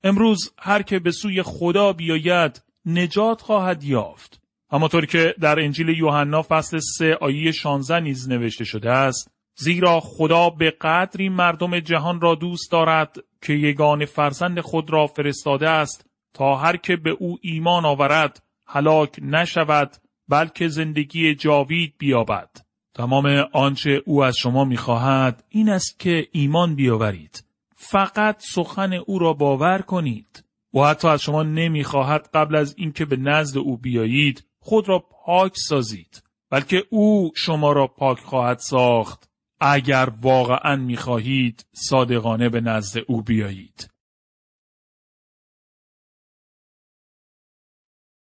امروز 0.04 0.54
هر 0.60 0.82
که 0.82 1.00
به 1.00 1.12
سوی 1.12 1.42
خدا 1.44 1.94
بیاید 1.94 2.64
نجات 2.86 3.42
خواهد 3.42 3.84
یافت. 3.84 4.42
همانطور 4.72 5.06
که 5.06 5.36
در 5.40 5.60
انجیل 5.60 5.90
یوحنا 5.90 6.42
فصل 6.42 6.80
3 6.98 7.18
آیه 7.22 7.52
16 7.52 8.00
نیز 8.00 8.30
نوشته 8.30 8.64
شده 8.64 8.92
است 8.92 9.32
زیرا 9.56 10.00
خدا 10.00 10.50
به 10.50 10.74
قدری 10.82 11.30
مردم 11.30 11.80
جهان 11.80 12.22
را 12.22 12.36
دوست 12.36 12.72
دارد 12.72 13.16
که 13.42 13.54
یگان 13.54 14.06
فرزند 14.06 14.60
خود 14.60 14.94
را 14.94 15.08
فرستاده 15.08 15.70
است 15.70 16.06
تا 16.34 16.56
هر 16.56 16.78
که 16.78 16.96
به 16.96 17.10
او 17.10 17.38
ایمان 17.42 17.86
آورد 17.86 18.44
هلاک 18.68 19.20
نشود 19.22 19.96
بلکه 20.28 20.68
زندگی 20.68 21.36
جاوید 21.36 21.94
بیابد 21.98 22.63
تمام 22.96 23.26
آنچه 23.54 24.02
او 24.06 24.24
از 24.24 24.36
شما 24.38 24.66
می‌خواهد 24.66 25.44
این 25.50 25.70
است 25.70 26.00
که 26.00 26.28
ایمان 26.32 26.76
بیاورید. 26.76 27.44
فقط 27.76 28.36
سخن 28.40 28.94
او 28.94 29.20
را 29.20 29.34
باور 29.34 29.82
کنید. 29.82 30.44
و 30.74 30.80
حتی 30.80 31.08
از 31.08 31.22
شما 31.22 31.44
نمی‌خواهد 31.44 32.30
قبل 32.34 32.56
از 32.56 32.76
اینکه 32.78 33.06
به 33.06 33.16
نزد 33.16 33.58
او 33.58 33.78
بیایید 33.78 34.46
خود 34.60 34.90
را 34.90 35.00
پاک 35.26 35.52
سازید. 35.56 36.24
بلکه 36.50 36.84
او 36.90 37.32
شما 37.36 37.72
را 37.72 37.88
پاک 37.88 38.20
خواهد 38.20 38.58
ساخت. 38.58 39.30
اگر 39.60 40.10
واقعا 40.22 40.76
می‌خواهید 40.76 41.66
صادقانه 41.72 42.50
به 42.50 42.62
نزد 42.62 43.02
او 43.08 43.22
بیایید. 43.22 43.93